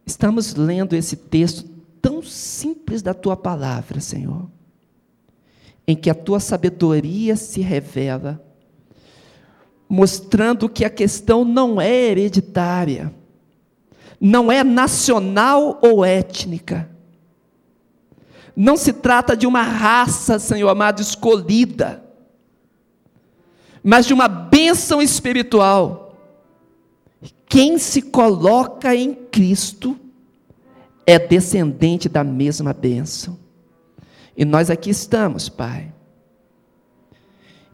estamos 0.05 0.55
lendo 0.55 0.95
esse 0.95 1.15
texto 1.15 1.69
tão 2.03 2.23
simples 2.23 3.03
da 3.03 3.15
tua 3.15 3.37
palavra, 3.37 4.01
Senhor, 4.01 4.51
em 5.87 5.95
que 5.95 6.11
a 6.11 6.15
tua 6.15 6.41
sabedoria 6.41 7.37
se 7.37 7.61
revela 7.61 8.45
mostrando 9.91 10.69
que 10.69 10.85
a 10.85 10.91
questão 10.91 11.45
não 11.45 11.81
é 11.81 11.93
hereditária, 11.93 13.13
não 14.21 14.53
é 14.53 14.63
nacional 14.63 15.81
ou 15.83 16.05
étnica. 16.05 16.89
Não 18.55 18.77
se 18.77 18.93
trata 18.93 19.37
de 19.37 19.49
uma 19.49 19.63
raça, 19.63 20.39
Senhor 20.39 20.69
amado, 20.69 21.03
escolhida, 21.03 22.05
mas 23.83 24.07
de 24.07 24.15
uma 24.15 24.29
bênção 24.29 25.03
espiritual. 25.03 26.15
Quem 27.47 27.77
se 27.77 28.01
coloca 28.01 28.95
em 28.95 29.13
Cristo 29.13 29.99
é 31.05 31.19
descendente 31.19 32.09
da 32.09 32.23
mesma 32.23 32.73
bênção. 32.73 33.37
E 34.37 34.45
nós 34.45 34.71
aqui 34.71 34.91
estamos, 34.91 35.49
Pai. 35.49 35.90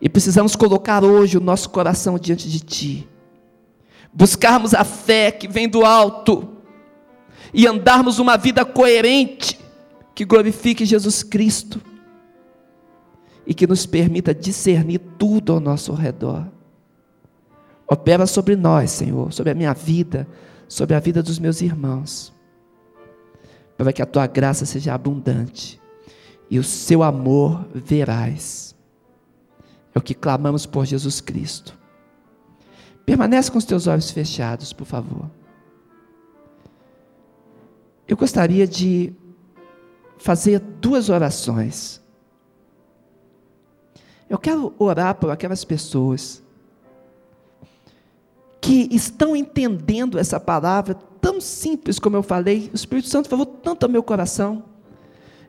E 0.00 0.08
precisamos 0.08 0.54
colocar 0.54 1.02
hoje 1.04 1.38
o 1.38 1.40
nosso 1.40 1.70
coração 1.70 2.18
diante 2.18 2.48
de 2.50 2.60
Ti. 2.60 3.08
Buscarmos 4.12 4.74
a 4.74 4.84
fé 4.84 5.30
que 5.30 5.48
vem 5.48 5.68
do 5.68 5.84
alto. 5.84 6.48
E 7.52 7.66
andarmos 7.66 8.18
uma 8.18 8.36
vida 8.36 8.64
coerente 8.64 9.58
que 10.14 10.24
glorifique 10.24 10.84
Jesus 10.84 11.22
Cristo. 11.22 11.80
E 13.46 13.54
que 13.54 13.66
nos 13.66 13.86
permita 13.86 14.34
discernir 14.34 14.98
tudo 15.18 15.52
ao 15.52 15.60
nosso 15.60 15.92
redor. 15.92 16.46
Opera 17.88 18.26
sobre 18.26 18.56
nós, 18.56 18.90
Senhor, 18.90 19.32
sobre 19.32 19.52
a 19.52 19.54
minha 19.54 19.72
vida, 19.72 20.26
sobre 20.68 20.96
a 20.96 21.00
vida 21.00 21.22
dos 21.22 21.38
meus 21.38 21.60
irmãos. 21.60 22.32
Para 23.78 23.92
que 23.92 24.02
a 24.02 24.06
tua 24.06 24.26
graça 24.26 24.66
seja 24.66 24.92
abundante 24.92 25.80
e 26.50 26.58
o 26.58 26.64
seu 26.64 27.02
amor 27.02 27.66
verás. 27.74 28.65
É 29.96 29.98
o 29.98 30.02
que 30.02 30.12
clamamos 30.12 30.66
por 30.66 30.84
Jesus 30.84 31.22
Cristo. 31.22 31.74
Permanece 33.06 33.50
com 33.50 33.56
os 33.56 33.64
teus 33.64 33.86
olhos 33.86 34.10
fechados, 34.10 34.70
por 34.70 34.84
favor. 34.84 35.30
Eu 38.06 38.14
gostaria 38.14 38.66
de 38.66 39.10
fazer 40.18 40.58
duas 40.58 41.08
orações. 41.08 41.98
Eu 44.28 44.36
quero 44.36 44.74
orar 44.78 45.14
por 45.14 45.30
aquelas 45.30 45.64
pessoas 45.64 46.42
que 48.60 48.90
estão 48.92 49.34
entendendo 49.34 50.18
essa 50.18 50.38
palavra 50.38 50.92
tão 51.22 51.40
simples 51.40 51.98
como 51.98 52.16
eu 52.16 52.22
falei. 52.22 52.68
O 52.70 52.76
Espírito 52.76 53.08
Santo 53.08 53.30
falou 53.30 53.46
tanto 53.46 53.84
ao 53.84 53.90
meu 53.90 54.02
coração. 54.02 54.62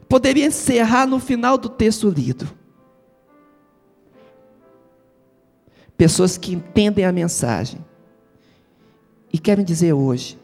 Poderia 0.08 0.46
encerrar 0.46 1.06
no 1.06 1.20
final 1.20 1.58
do 1.58 1.68
texto 1.68 2.10
lido. 2.10 2.57
Pessoas 5.98 6.38
que 6.38 6.54
entendem 6.54 7.06
a 7.06 7.12
mensagem 7.12 7.84
e 9.34 9.40
querem 9.40 9.66
dizer 9.66 9.94
hoje: 9.94 10.38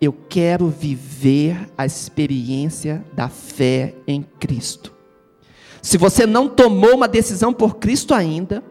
eu 0.00 0.12
quero 0.12 0.68
viver 0.68 1.68
a 1.76 1.84
experiência 1.84 3.04
da 3.12 3.28
fé 3.28 3.94
em 4.06 4.22
Cristo. 4.22 4.94
Se 5.82 5.98
você 5.98 6.26
não 6.26 6.48
tomou 6.48 6.94
uma 6.94 7.08
decisão 7.08 7.52
por 7.52 7.76
Cristo 7.76 8.14
ainda, 8.14 8.62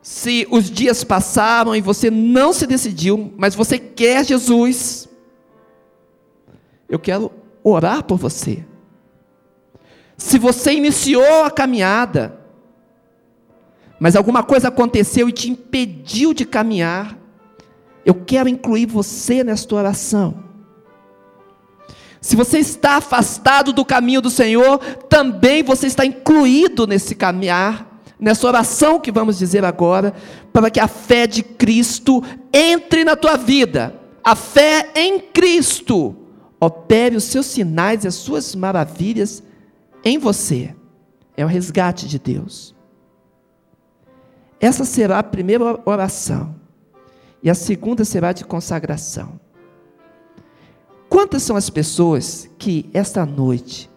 se 0.00 0.46
os 0.50 0.70
dias 0.70 1.04
passaram 1.04 1.76
e 1.76 1.80
você 1.80 2.10
não 2.10 2.52
se 2.52 2.66
decidiu, 2.66 3.32
mas 3.36 3.54
você 3.54 3.78
quer 3.78 4.24
Jesus, 4.24 5.08
eu 6.88 6.98
quero 6.98 7.30
orar 7.62 8.02
por 8.04 8.18
você. 8.18 8.64
Se 10.16 10.38
você 10.38 10.72
iniciou 10.72 11.44
a 11.44 11.50
caminhada, 11.50 12.41
mas 14.02 14.16
alguma 14.16 14.42
coisa 14.42 14.66
aconteceu 14.66 15.28
e 15.28 15.32
te 15.32 15.48
impediu 15.48 16.34
de 16.34 16.44
caminhar, 16.44 17.16
eu 18.04 18.16
quero 18.16 18.48
incluir 18.48 18.84
você 18.84 19.44
nesta 19.44 19.76
oração. 19.76 20.42
Se 22.20 22.34
você 22.34 22.58
está 22.58 22.96
afastado 22.96 23.72
do 23.72 23.84
caminho 23.84 24.20
do 24.20 24.28
Senhor, 24.28 24.78
também 25.08 25.62
você 25.62 25.86
está 25.86 26.04
incluído 26.04 26.84
nesse 26.84 27.14
caminhar 27.14 28.00
nessa 28.18 28.44
oração 28.44 28.98
que 28.98 29.12
vamos 29.12 29.38
dizer 29.38 29.64
agora, 29.64 30.12
para 30.52 30.68
que 30.68 30.80
a 30.80 30.88
fé 30.88 31.28
de 31.28 31.44
Cristo 31.44 32.24
entre 32.52 33.04
na 33.04 33.14
tua 33.14 33.36
vida. 33.36 33.94
A 34.24 34.34
fé 34.34 34.90
em 34.96 35.20
Cristo 35.20 36.16
opere 36.58 37.14
os 37.14 37.22
seus 37.22 37.46
sinais 37.46 38.02
e 38.02 38.08
as 38.08 38.16
suas 38.16 38.52
maravilhas 38.56 39.44
em 40.04 40.18
você. 40.18 40.74
É 41.36 41.44
o 41.44 41.48
resgate 41.48 42.08
de 42.08 42.18
Deus. 42.18 42.74
Essa 44.62 44.84
será 44.84 45.18
a 45.18 45.22
primeira 45.24 45.80
oração. 45.84 46.54
E 47.42 47.50
a 47.50 47.54
segunda 47.54 48.04
será 48.04 48.32
de 48.32 48.44
consagração. 48.44 49.40
Quantas 51.08 51.42
são 51.42 51.56
as 51.56 51.68
pessoas 51.68 52.48
que 52.56 52.88
esta 52.94 53.26
noite 53.26 53.90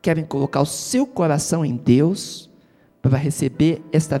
querem 0.00 0.24
colocar 0.24 0.60
o 0.60 0.66
seu 0.66 1.04
coração 1.06 1.64
em 1.64 1.74
Deus 1.76 2.48
para 3.02 3.18
receber 3.18 3.82
esta 3.92 4.18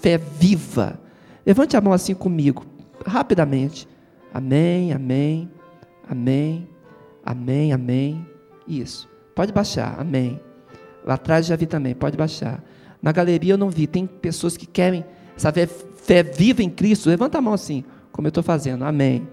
fé 0.00 0.18
viva. 0.18 0.98
Levante 1.46 1.76
a 1.76 1.80
mão 1.80 1.92
assim 1.92 2.14
comigo, 2.14 2.66
rapidamente. 3.06 3.88
Amém, 4.34 4.92
amém, 4.92 5.50
amém, 6.08 6.68
amém, 7.24 7.72
amém. 7.72 8.26
Isso. 8.66 9.08
Pode 9.34 9.52
baixar, 9.52 9.98
amém. 10.00 10.40
Lá 11.04 11.14
atrás 11.14 11.46
já 11.46 11.56
vi 11.56 11.66
também, 11.66 11.94
pode 11.94 12.16
baixar. 12.16 12.62
Na 13.02 13.10
galeria 13.10 13.54
eu 13.54 13.58
não 13.58 13.68
vi, 13.68 13.86
tem 13.86 14.06
pessoas 14.06 14.56
que 14.56 14.64
querem 14.64 15.04
essa 15.36 15.52
fé, 15.52 15.66
fé 15.66 16.22
viva 16.22 16.62
em 16.62 16.70
Cristo. 16.70 17.08
Levanta 17.08 17.38
a 17.38 17.40
mão 17.40 17.52
assim, 17.52 17.84
como 18.12 18.28
eu 18.28 18.30
estou 18.30 18.44
fazendo. 18.44 18.84
Amém, 18.84 19.26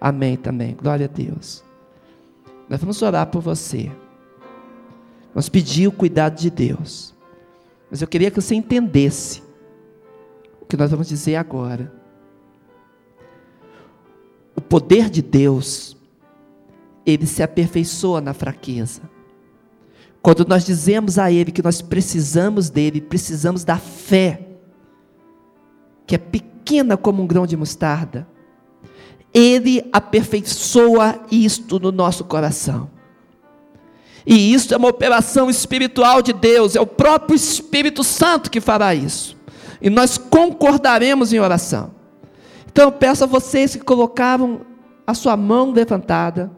amém 0.00 0.36
também. 0.36 0.76
Glória 0.80 1.06
a 1.06 1.08
Deus. 1.08 1.64
Nós 2.68 2.80
vamos 2.80 3.02
orar 3.02 3.26
por 3.26 3.42
você. 3.42 3.90
Vamos 5.34 5.48
pedir 5.48 5.88
o 5.88 5.92
cuidado 5.92 6.36
de 6.36 6.50
Deus. 6.50 7.14
Mas 7.90 8.00
eu 8.00 8.08
queria 8.08 8.30
que 8.30 8.40
você 8.40 8.54
entendesse 8.54 9.42
o 10.60 10.66
que 10.66 10.76
nós 10.76 10.90
vamos 10.90 11.08
dizer 11.08 11.36
agora. 11.36 11.92
O 14.54 14.60
poder 14.60 15.10
de 15.10 15.20
Deus, 15.20 15.96
ele 17.04 17.26
se 17.26 17.42
aperfeiçoa 17.42 18.20
na 18.20 18.32
fraqueza. 18.32 19.02
Quando 20.26 20.44
nós 20.44 20.64
dizemos 20.66 21.20
a 21.20 21.30
Ele 21.30 21.52
que 21.52 21.62
nós 21.62 21.80
precisamos 21.80 22.68
dele, 22.68 23.00
precisamos 23.00 23.62
da 23.62 23.76
fé, 23.76 24.40
que 26.04 26.16
é 26.16 26.18
pequena 26.18 26.96
como 26.96 27.22
um 27.22 27.28
grão 27.28 27.46
de 27.46 27.56
mostarda, 27.56 28.26
Ele 29.32 29.88
aperfeiçoa 29.92 31.20
isto 31.30 31.78
no 31.78 31.92
nosso 31.92 32.24
coração. 32.24 32.90
E 34.26 34.52
isso 34.52 34.74
é 34.74 34.76
uma 34.76 34.88
operação 34.88 35.48
espiritual 35.48 36.20
de 36.20 36.32
Deus, 36.32 36.74
é 36.74 36.80
o 36.80 36.86
próprio 36.88 37.36
Espírito 37.36 38.02
Santo 38.02 38.50
que 38.50 38.60
fará 38.60 38.92
isso. 38.96 39.36
E 39.80 39.88
nós 39.88 40.18
concordaremos 40.18 41.32
em 41.32 41.38
oração. 41.38 41.92
Então 42.66 42.86
eu 42.86 42.90
peço 42.90 43.22
a 43.22 43.28
vocês 43.28 43.76
que 43.76 43.84
colocaram 43.84 44.62
a 45.06 45.14
sua 45.14 45.36
mão 45.36 45.70
levantada, 45.70 46.50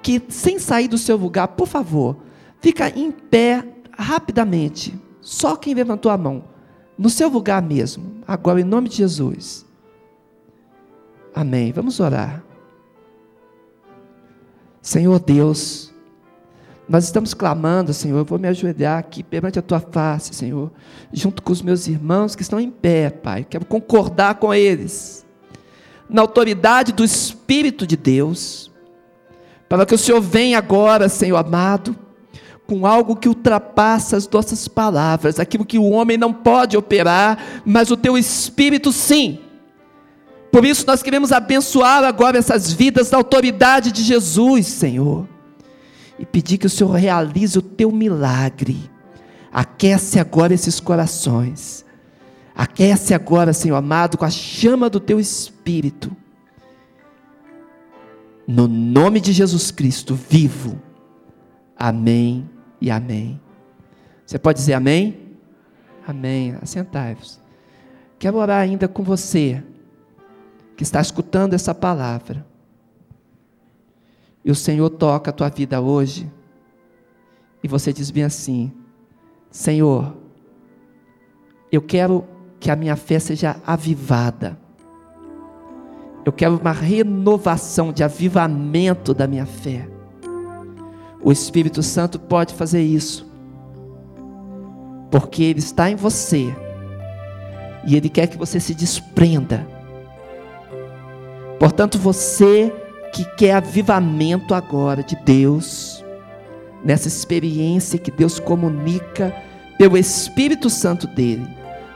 que 0.00 0.22
sem 0.28 0.60
sair 0.60 0.86
do 0.86 0.96
seu 0.96 1.16
lugar, 1.16 1.48
por 1.48 1.66
favor, 1.66 2.29
fica 2.60 2.88
em 2.88 3.10
pé 3.10 3.64
rapidamente. 3.96 4.98
Só 5.20 5.56
quem 5.56 5.74
levantou 5.74 6.10
a 6.10 6.16
mão, 6.16 6.44
no 6.96 7.10
seu 7.10 7.28
lugar 7.28 7.62
mesmo, 7.62 8.22
agora 8.26 8.60
em 8.60 8.64
nome 8.64 8.88
de 8.88 8.96
Jesus. 8.96 9.66
Amém. 11.34 11.72
Vamos 11.72 12.00
orar. 12.00 12.42
Senhor 14.82 15.18
Deus, 15.20 15.92
nós 16.88 17.04
estamos 17.04 17.34
clamando, 17.34 17.92
Senhor, 17.92 18.18
eu 18.18 18.24
vou 18.24 18.38
me 18.38 18.48
ajoelhar 18.48 18.98
aqui 18.98 19.22
perante 19.22 19.58
a 19.58 19.62
tua 19.62 19.78
face, 19.78 20.34
Senhor, 20.34 20.72
junto 21.12 21.42
com 21.42 21.52
os 21.52 21.62
meus 21.62 21.86
irmãos 21.86 22.34
que 22.34 22.42
estão 22.42 22.58
em 22.58 22.70
pé, 22.70 23.10
Pai. 23.10 23.46
Quero 23.48 23.64
concordar 23.64 24.36
com 24.36 24.52
eles, 24.52 25.24
na 26.08 26.22
autoridade 26.22 26.92
do 26.92 27.04
Espírito 27.04 27.86
de 27.86 27.96
Deus, 27.96 28.72
para 29.68 29.86
que 29.86 29.94
o 29.94 29.98
Senhor 29.98 30.20
venha 30.20 30.58
agora, 30.58 31.08
Senhor 31.08 31.36
amado, 31.36 31.94
com 32.70 32.86
algo 32.86 33.16
que 33.16 33.28
ultrapassa 33.28 34.16
as 34.16 34.28
nossas 34.28 34.68
palavras, 34.68 35.40
aquilo 35.40 35.64
que 35.64 35.76
o 35.76 35.90
homem 35.90 36.16
não 36.16 36.32
pode 36.32 36.76
operar, 36.76 37.62
mas 37.64 37.90
o 37.90 37.96
teu 37.96 38.16
Espírito 38.16 38.92
sim. 38.92 39.40
Por 40.52 40.64
isso 40.64 40.86
nós 40.86 41.02
queremos 41.02 41.32
abençoar 41.32 42.04
agora 42.04 42.38
essas 42.38 42.72
vidas 42.72 43.10
da 43.10 43.16
autoridade 43.16 43.90
de 43.90 44.04
Jesus, 44.04 44.68
Senhor 44.68 45.26
e 46.16 46.26
pedir 46.26 46.58
que 46.58 46.66
o 46.66 46.70
Senhor 46.70 46.92
realize 46.92 47.58
o 47.58 47.62
teu 47.62 47.90
milagre. 47.90 48.78
Aquece 49.50 50.20
agora 50.20 50.52
esses 50.52 50.78
corações. 50.78 51.84
Aquece 52.54 53.14
agora, 53.14 53.54
Senhor 53.54 53.74
amado, 53.74 54.18
com 54.18 54.24
a 54.26 54.30
chama 54.30 54.90
do 54.90 55.00
teu 55.00 55.18
espírito. 55.18 56.14
No 58.46 58.68
nome 58.68 59.18
de 59.18 59.32
Jesus 59.32 59.70
Cristo, 59.70 60.14
vivo. 60.14 60.78
Amém 61.74 62.49
e 62.80 62.90
amém. 62.90 63.40
Você 64.26 64.38
pode 64.38 64.58
dizer 64.58 64.74
amém? 64.74 65.36
Amém. 66.06 66.56
Assentai-vos. 66.62 67.40
Quero 68.18 68.36
orar 68.36 68.60
ainda 68.60 68.86
com 68.88 69.02
você 69.02 69.62
que 70.76 70.82
está 70.82 71.00
escutando 71.00 71.54
essa 71.54 71.74
palavra 71.74 72.46
e 74.44 74.50
o 74.50 74.54
Senhor 74.54 74.88
toca 74.90 75.30
a 75.30 75.32
tua 75.32 75.48
vida 75.48 75.80
hoje, 75.80 76.30
e 77.62 77.68
você 77.68 77.92
diz 77.92 78.10
bem 78.10 78.24
assim: 78.24 78.72
Senhor, 79.50 80.16
eu 81.70 81.82
quero 81.82 82.24
que 82.58 82.70
a 82.70 82.76
minha 82.76 82.96
fé 82.96 83.18
seja 83.18 83.56
avivada. 83.66 84.58
Eu 86.24 86.32
quero 86.32 86.56
uma 86.56 86.72
renovação 86.72 87.92
de 87.92 88.02
avivamento 88.04 89.14
da 89.14 89.26
minha 89.26 89.46
fé. 89.46 89.88
O 91.22 91.30
Espírito 91.30 91.82
Santo 91.82 92.18
pode 92.18 92.54
fazer 92.54 92.82
isso, 92.82 93.30
porque 95.10 95.42
Ele 95.42 95.58
está 95.58 95.90
em 95.90 95.96
você 95.96 96.54
e 97.86 97.96
Ele 97.96 98.08
quer 98.08 98.26
que 98.26 98.38
você 98.38 98.58
se 98.58 98.74
desprenda. 98.74 99.66
Portanto, 101.58 101.98
você 101.98 102.72
que 103.12 103.24
quer 103.36 103.54
avivamento 103.54 104.54
agora 104.54 105.02
de 105.02 105.16
Deus, 105.16 106.04
nessa 106.82 107.08
experiência 107.08 107.98
que 107.98 108.10
Deus 108.10 108.38
comunica 108.38 109.34
pelo 109.76 109.98
Espírito 109.98 110.70
Santo 110.70 111.06
dele, 111.06 111.46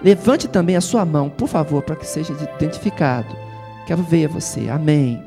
levante 0.02 0.48
também 0.48 0.76
a 0.76 0.80
sua 0.82 1.04
mão, 1.04 1.30
por 1.30 1.48
favor, 1.48 1.82
para 1.82 1.96
que 1.96 2.06
seja 2.06 2.34
identificado. 2.56 3.34
Quero 3.86 4.02
ver 4.02 4.28
você. 4.28 4.68
Amém. 4.68 5.22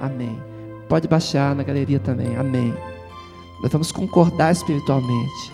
Amém. 0.00 0.36
Pode 0.88 1.06
baixar 1.06 1.54
na 1.54 1.62
galeria 1.62 2.00
também. 2.00 2.36
Amém. 2.36 2.74
Nós 3.60 3.72
vamos 3.72 3.90
concordar 3.90 4.52
espiritualmente. 4.52 5.52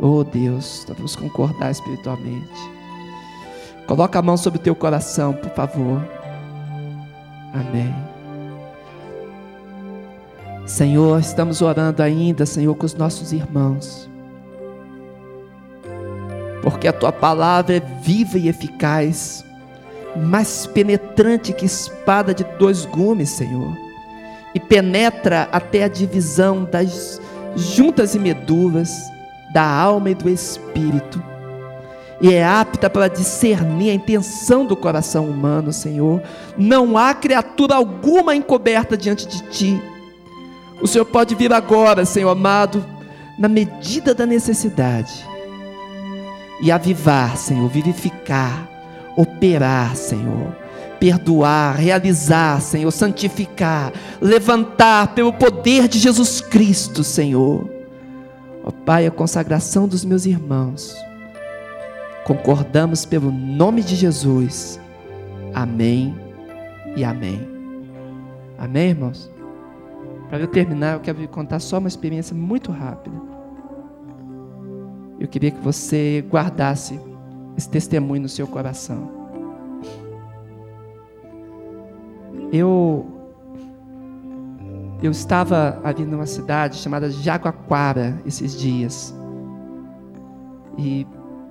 Oh 0.00 0.24
Deus, 0.24 0.84
nós 0.88 0.96
vamos 0.96 1.16
concordar 1.16 1.70
espiritualmente. 1.70 2.72
Coloca 3.86 4.18
a 4.18 4.22
mão 4.22 4.36
sobre 4.36 4.58
o 4.58 4.62
teu 4.62 4.74
coração, 4.74 5.34
por 5.34 5.50
favor. 5.50 6.02
Amém. 7.52 7.94
Senhor, 10.66 11.20
estamos 11.20 11.60
orando 11.60 12.02
ainda, 12.02 12.46
Senhor, 12.46 12.74
com 12.74 12.86
os 12.86 12.94
nossos 12.94 13.32
irmãos. 13.32 14.08
Porque 16.62 16.88
a 16.88 16.92
tua 16.92 17.12
palavra 17.12 17.76
é 17.76 17.80
viva 17.80 18.38
e 18.38 18.48
eficaz, 18.48 19.44
mais 20.16 20.66
penetrante 20.66 21.52
que 21.52 21.66
espada 21.66 22.32
de 22.32 22.44
dois 22.58 22.86
gumes, 22.86 23.30
Senhor 23.30 23.91
e 24.54 24.60
penetra 24.60 25.48
até 25.52 25.84
a 25.84 25.88
divisão 25.88 26.64
das 26.64 27.20
juntas 27.56 28.14
e 28.14 28.18
medulas 28.18 28.90
da 29.52 29.64
alma 29.64 30.10
e 30.10 30.14
do 30.14 30.28
espírito, 30.28 31.22
e 32.20 32.32
é 32.32 32.44
apta 32.44 32.88
para 32.88 33.08
discernir 33.08 33.90
a 33.90 33.94
intenção 33.94 34.64
do 34.64 34.76
coração 34.76 35.26
humano, 35.26 35.72
Senhor. 35.72 36.22
Não 36.56 36.96
há 36.96 37.12
criatura 37.12 37.74
alguma 37.74 38.36
encoberta 38.36 38.96
diante 38.96 39.26
de 39.26 39.42
Ti. 39.50 39.82
O 40.80 40.86
Senhor 40.86 41.04
pode 41.04 41.34
vir 41.34 41.52
agora, 41.52 42.04
Senhor 42.04 42.30
amado, 42.30 42.84
na 43.36 43.48
medida 43.48 44.14
da 44.14 44.24
necessidade, 44.24 45.26
e 46.60 46.70
avivar, 46.70 47.36
Senhor, 47.36 47.68
vivificar, 47.68 48.68
operar, 49.16 49.96
Senhor 49.96 50.61
perdoar, 51.02 51.74
realizar, 51.74 52.60
Senhor, 52.60 52.92
santificar, 52.92 53.92
levantar 54.20 55.16
pelo 55.16 55.32
poder 55.32 55.88
de 55.88 55.98
Jesus 55.98 56.40
Cristo, 56.40 57.02
Senhor. 57.02 57.68
Ó 58.62 58.70
Pai, 58.70 59.04
a 59.04 59.10
consagração 59.10 59.88
dos 59.88 60.04
meus 60.04 60.26
irmãos. 60.26 60.94
Concordamos 62.24 63.04
pelo 63.04 63.32
nome 63.32 63.82
de 63.82 63.96
Jesus. 63.96 64.78
Amém 65.52 66.14
e 66.94 67.02
amém. 67.02 67.48
Amém, 68.56 68.90
irmãos? 68.90 69.28
Para 70.30 70.38
eu 70.38 70.46
terminar, 70.46 70.94
eu 70.94 71.00
quero 71.00 71.26
contar 71.26 71.58
só 71.58 71.78
uma 71.78 71.88
experiência 71.88 72.32
muito 72.32 72.70
rápida. 72.70 73.16
Eu 75.18 75.26
queria 75.26 75.50
que 75.50 75.60
você 75.60 76.24
guardasse 76.30 77.00
esse 77.58 77.68
testemunho 77.68 78.22
no 78.22 78.28
seu 78.28 78.46
coração. 78.46 79.21
Eu 82.52 83.06
eu 85.02 85.10
estava 85.10 85.80
ali 85.82 86.04
numa 86.04 86.26
cidade 86.26 86.76
chamada 86.76 87.10
Jaguaquara 87.10 88.22
esses 88.24 88.56
dias. 88.56 89.12
E, 90.78 91.04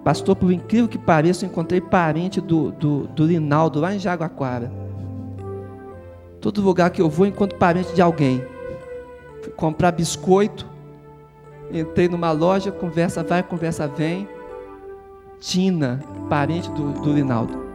pastor, 0.06 0.38
por 0.38 0.54
incrível 0.54 0.88
que 0.88 0.98
pareça, 0.98 1.46
eu 1.46 1.50
encontrei 1.50 1.82
parente 1.82 2.40
do, 2.40 2.72
do, 2.72 3.08
do 3.08 3.26
Linaldo 3.26 3.82
lá 3.82 3.94
em 3.94 4.00
Jaguaquara. 4.00 4.72
Todo 6.40 6.62
lugar 6.62 6.90
que 6.92 7.02
eu 7.02 7.10
vou, 7.10 7.28
encontro 7.28 7.58
parente 7.58 7.94
de 7.94 8.02
alguém. 8.02 8.42
Fui 9.44 9.52
comprar 9.52 9.92
biscoito, 9.92 10.66
entrei 11.70 12.08
numa 12.08 12.32
loja, 12.32 12.72
conversa 12.72 13.22
vai, 13.22 13.44
conversa 13.44 13.86
vem. 13.86 14.30
Tina, 15.42 16.00
parente 16.30 16.72
do, 16.72 16.94
do 17.02 17.12
Linaldo. 17.12 17.71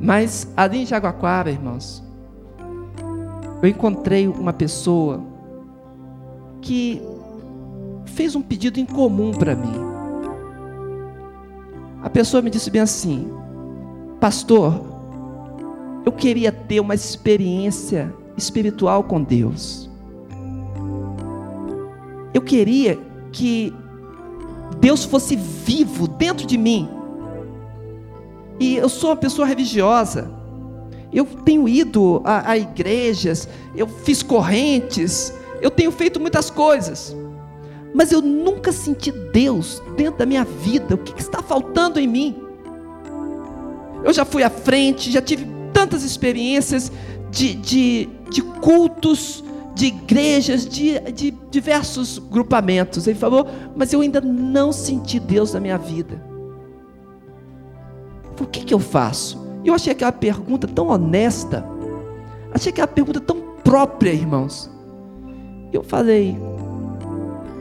Mas 0.00 0.52
ali 0.56 0.82
em 0.82 0.86
Jaguaquara, 0.86 1.50
irmãos, 1.50 2.02
eu 3.62 3.68
encontrei 3.68 4.28
uma 4.28 4.52
pessoa 4.52 5.20
que 6.60 7.02
fez 8.06 8.36
um 8.36 8.42
pedido 8.42 8.78
incomum 8.78 9.32
para 9.32 9.56
mim. 9.56 9.74
A 12.02 12.08
pessoa 12.08 12.40
me 12.40 12.50
disse 12.50 12.70
bem 12.70 12.80
assim: 12.80 13.28
Pastor, 14.20 14.80
eu 16.06 16.12
queria 16.12 16.52
ter 16.52 16.78
uma 16.78 16.94
experiência 16.94 18.14
espiritual 18.36 19.02
com 19.02 19.22
Deus. 19.22 19.90
Eu 22.32 22.42
queria 22.42 22.96
que 23.32 23.74
Deus 24.80 25.04
fosse 25.04 25.34
vivo 25.34 26.06
dentro 26.06 26.46
de 26.46 26.56
mim 26.56 26.88
e 28.60 28.76
eu 28.76 28.88
sou 28.88 29.10
uma 29.10 29.16
pessoa 29.16 29.46
religiosa. 29.46 30.30
Eu 31.12 31.24
tenho 31.24 31.68
ido 31.68 32.20
a, 32.24 32.50
a 32.50 32.58
igrejas, 32.58 33.48
eu 33.74 33.86
fiz 33.86 34.22
correntes, 34.22 35.32
eu 35.60 35.70
tenho 35.70 35.90
feito 35.90 36.20
muitas 36.20 36.50
coisas. 36.50 37.16
Mas 37.94 38.12
eu 38.12 38.20
nunca 38.20 38.70
senti 38.72 39.10
Deus 39.10 39.82
dentro 39.96 40.18
da 40.18 40.26
minha 40.26 40.44
vida. 40.44 40.94
O 40.94 40.98
que, 40.98 41.14
que 41.14 41.22
está 41.22 41.42
faltando 41.42 41.98
em 41.98 42.06
mim? 42.06 42.36
Eu 44.04 44.12
já 44.12 44.24
fui 44.24 44.42
à 44.42 44.50
frente, 44.50 45.10
já 45.10 45.22
tive 45.22 45.46
tantas 45.72 46.04
experiências 46.04 46.92
de, 47.30 47.54
de, 47.54 48.08
de 48.30 48.42
cultos, 48.42 49.42
de 49.74 49.86
igrejas, 49.86 50.66
de, 50.68 50.98
de 51.12 51.30
diversos 51.50 52.18
grupamentos. 52.18 53.06
Ele 53.06 53.18
falou, 53.18 53.46
mas 53.74 53.92
eu 53.92 54.02
ainda 54.02 54.20
não 54.20 54.72
senti 54.72 55.18
Deus 55.18 55.54
na 55.54 55.60
minha 55.60 55.78
vida 55.78 56.37
o 58.44 58.48
que, 58.48 58.64
que 58.64 58.74
eu 58.74 58.78
faço? 58.78 59.46
Eu 59.64 59.74
achei 59.74 59.92
aquela 59.92 60.12
pergunta 60.12 60.66
tão 60.66 60.88
honesta, 60.88 61.64
achei 62.52 62.70
aquela 62.70 62.88
pergunta 62.88 63.20
tão 63.20 63.40
própria, 63.62 64.10
irmãos. 64.10 64.70
Eu 65.72 65.82
falei: 65.82 66.36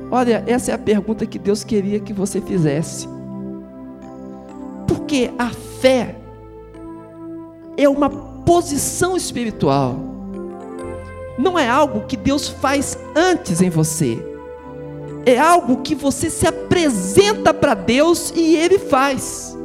Olha, 0.10 0.44
essa 0.48 0.72
é 0.72 0.74
a 0.74 0.78
pergunta 0.78 1.26
que 1.26 1.38
Deus 1.38 1.64
queria 1.64 2.00
que 2.00 2.14
você 2.14 2.40
fizesse. 2.40 3.08
Porque 4.88 5.32
a 5.38 5.50
fé 5.50 6.16
é 7.76 7.90
uma 7.90 8.10
posição 8.10 9.18
espiritual, 9.18 9.96
não 11.38 11.60
é 11.60 11.68
algo 11.68 12.08
que 12.08 12.16
Deus 12.16 12.48
faz 12.48 12.98
antes 13.16 13.62
em 13.62 13.70
você, 13.70 14.18
é 15.26 15.38
algo 15.38 15.82
que 15.82 15.94
você 15.94 16.30
se 16.30 16.48
apresenta 16.48 17.54
para 17.54 17.74
Deus 17.74 18.32
e 18.36 18.56
Ele 18.56 18.80
faz. 18.80 19.57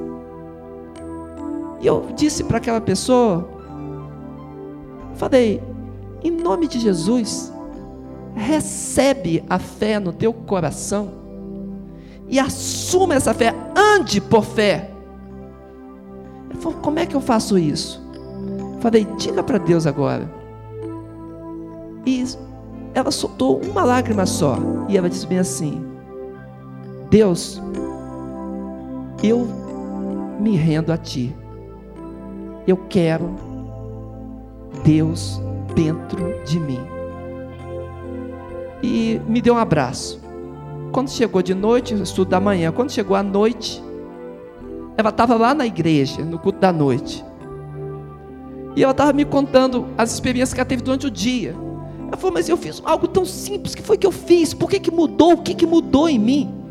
E 1.83 1.87
eu 1.87 2.07
disse 2.15 2.45
para 2.45 2.59
aquela 2.59 2.81
pessoa, 2.81 3.49
falei, 5.17 5.61
em 6.23 6.31
nome 6.31 6.69
de 6.69 6.79
Jesus, 6.79 7.53
recebe 8.37 9.43
a 9.51 9.59
fé 9.59 9.99
no 9.99 10.13
teu 10.13 10.33
coração 10.33 11.11
e 12.29 12.39
assuma 12.39 13.17
essa 13.17 13.35
fé, 13.35 13.53
ande 13.77 14.21
por 14.21 14.45
fé. 14.45 14.93
Ele 16.49 16.61
falou, 16.61 16.79
como 16.79 17.01
é 17.01 17.05
que 17.05 17.17
eu 17.17 17.21
faço 17.21 17.59
isso? 17.59 18.01
Falei, 18.81 19.05
diga 19.19 19.43
para 19.43 19.59
Deus 19.59 19.85
agora. 19.85 20.33
E 22.07 22.25
ela 22.95 23.11
soltou 23.11 23.61
uma 23.61 23.83
lágrima 23.85 24.25
só. 24.25 24.57
E 24.89 24.97
ela 24.97 25.09
disse 25.09 25.27
bem 25.27 25.39
assim: 25.39 25.85
Deus, 27.11 27.63
eu 29.23 29.47
me 30.41 30.57
rendo 30.57 30.93
a 30.93 30.97
Ti 30.97 31.35
eu 32.67 32.77
quero 32.89 33.35
Deus 34.85 35.41
dentro 35.75 36.43
de 36.45 36.59
mim. 36.59 36.81
E 38.83 39.21
me 39.27 39.41
deu 39.41 39.55
um 39.55 39.59
abraço. 39.59 40.21
Quando 40.91 41.11
chegou 41.11 41.41
de 41.43 41.55
noite, 41.55 41.95
estudo 41.95 42.29
da 42.29 42.41
manhã, 42.41 42.73
quando 42.73 42.91
chegou 42.91 43.17
à 43.17 43.23
noite, 43.23 43.83
ela 44.97 45.11
estava 45.11 45.37
lá 45.37 45.55
na 45.55 45.67
igreja, 45.67 46.23
no 46.23 46.39
culto 46.39 46.59
da 46.59 46.73
noite. 46.73 47.25
E 48.77 48.83
ela 48.83 48.93
estava 48.93 49.13
me 49.13 49.25
contando 49.25 49.87
as 49.97 50.13
experiências 50.13 50.53
que 50.53 50.61
ela 50.61 50.69
teve 50.69 50.83
durante 50.83 51.07
o 51.07 51.11
dia. 51.11 51.55
Ela 52.09 52.17
falou, 52.17 52.35
mas 52.35 52.49
eu 52.49 52.57
fiz 52.57 52.83
algo 52.85 53.09
tão 53.09 53.25
simples, 53.25 53.75
que 53.75 53.83
foi 53.83 53.97
que 53.97 54.07
eu 54.07 54.13
fiz? 54.13 54.53
Por 54.53 54.69
que, 54.69 54.79
que 54.79 54.91
mudou? 54.91 55.33
O 55.33 55.43
que, 55.43 55.55
que 55.55 55.67
mudou 55.67 56.09
em 56.09 56.19
mim? 56.19 56.62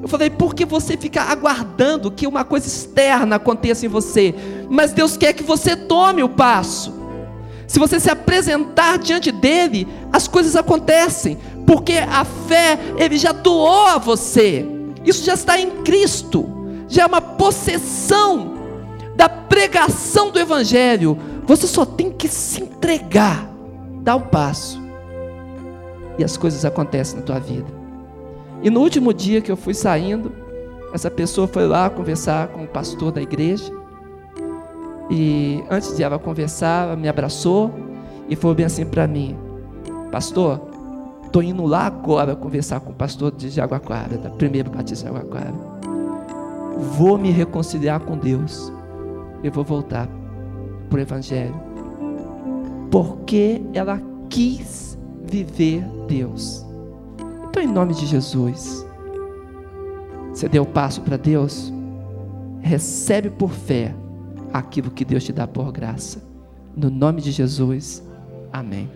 Eu 0.00 0.08
falei, 0.08 0.30
porque 0.30 0.64
você 0.64 0.96
fica 0.96 1.22
aguardando 1.22 2.10
que 2.10 2.26
uma 2.26 2.44
coisa 2.44 2.66
externa 2.66 3.36
aconteça 3.36 3.84
em 3.84 3.88
você, 3.88 4.34
mas 4.70 4.92
Deus 4.92 5.16
quer 5.16 5.32
que 5.32 5.42
você 5.42 5.74
tome 5.74 6.22
o 6.22 6.28
passo. 6.28 6.94
Se 7.66 7.78
você 7.78 7.98
se 8.00 8.10
apresentar 8.10 8.98
diante 8.98 9.30
dele, 9.30 9.86
as 10.12 10.28
coisas 10.28 10.56
acontecem, 10.56 11.36
porque 11.66 11.94
a 11.94 12.24
fé 12.24 12.78
ele 12.96 13.18
já 13.18 13.32
doou 13.32 13.86
a 13.86 13.98
você. 13.98 14.66
Isso 15.04 15.24
já 15.24 15.34
está 15.34 15.60
em 15.60 15.82
Cristo, 15.82 16.48
já 16.88 17.02
é 17.02 17.06
uma 17.06 17.20
possessão 17.20 18.54
da 19.16 19.28
pregação 19.28 20.30
do 20.30 20.38
evangelho. 20.38 21.18
Você 21.44 21.66
só 21.66 21.84
tem 21.84 22.10
que 22.10 22.28
se 22.28 22.62
entregar, 22.62 23.50
dar 24.00 24.16
o 24.16 24.20
um 24.20 24.22
passo. 24.22 24.80
E 26.18 26.24
as 26.24 26.36
coisas 26.36 26.64
acontecem 26.64 27.16
na 27.16 27.22
tua 27.22 27.38
vida. 27.38 27.77
E 28.62 28.70
no 28.70 28.80
último 28.80 29.14
dia 29.14 29.40
que 29.40 29.50
eu 29.50 29.56
fui 29.56 29.74
saindo, 29.74 30.32
essa 30.92 31.10
pessoa 31.10 31.46
foi 31.46 31.66
lá 31.66 31.88
conversar 31.88 32.48
com 32.48 32.64
o 32.64 32.66
pastor 32.66 33.12
da 33.12 33.22
igreja. 33.22 33.72
E 35.10 35.62
antes 35.70 35.96
de 35.96 36.02
ela 36.02 36.18
conversar, 36.18 36.88
ela 36.88 36.96
me 36.96 37.08
abraçou 37.08 37.72
e 38.28 38.36
falou 38.36 38.54
bem 38.54 38.66
assim 38.66 38.84
para 38.84 39.06
mim: 39.06 39.36
Pastor, 40.10 40.60
estou 41.24 41.42
indo 41.42 41.64
lá 41.64 41.86
agora 41.86 42.34
conversar 42.34 42.80
com 42.80 42.90
o 42.90 42.94
pastor 42.94 43.30
de 43.32 43.48
Jaguaquara, 43.48 44.18
da 44.18 44.30
primeira 44.30 44.68
batista 44.68 45.08
de 45.08 45.14
Jaguaquara. 45.14 45.54
Vou 46.96 47.16
me 47.16 47.30
reconciliar 47.30 48.00
com 48.00 48.16
Deus. 48.16 48.72
Eu 49.42 49.52
vou 49.52 49.64
voltar 49.64 50.08
para 50.90 50.98
o 50.98 51.00
Evangelho. 51.00 51.54
Porque 52.90 53.62
ela 53.72 54.00
quis 54.28 54.98
viver 55.24 55.84
Deus. 56.06 56.67
Então, 57.58 57.68
em 57.68 57.74
nome 57.74 57.92
de 57.92 58.06
Jesus, 58.06 58.86
você 60.30 60.48
deu 60.48 60.62
o 60.62 60.66
passo 60.66 61.00
para 61.00 61.16
Deus, 61.16 61.72
recebe 62.60 63.30
por 63.30 63.50
fé 63.50 63.92
aquilo 64.52 64.92
que 64.92 65.04
Deus 65.04 65.24
te 65.24 65.32
dá 65.32 65.44
por 65.44 65.72
graça. 65.72 66.22
No 66.76 66.88
nome 66.88 67.20
de 67.20 67.32
Jesus, 67.32 68.00
amém. 68.52 68.88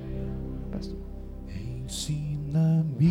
Ensina-me 1.85 3.11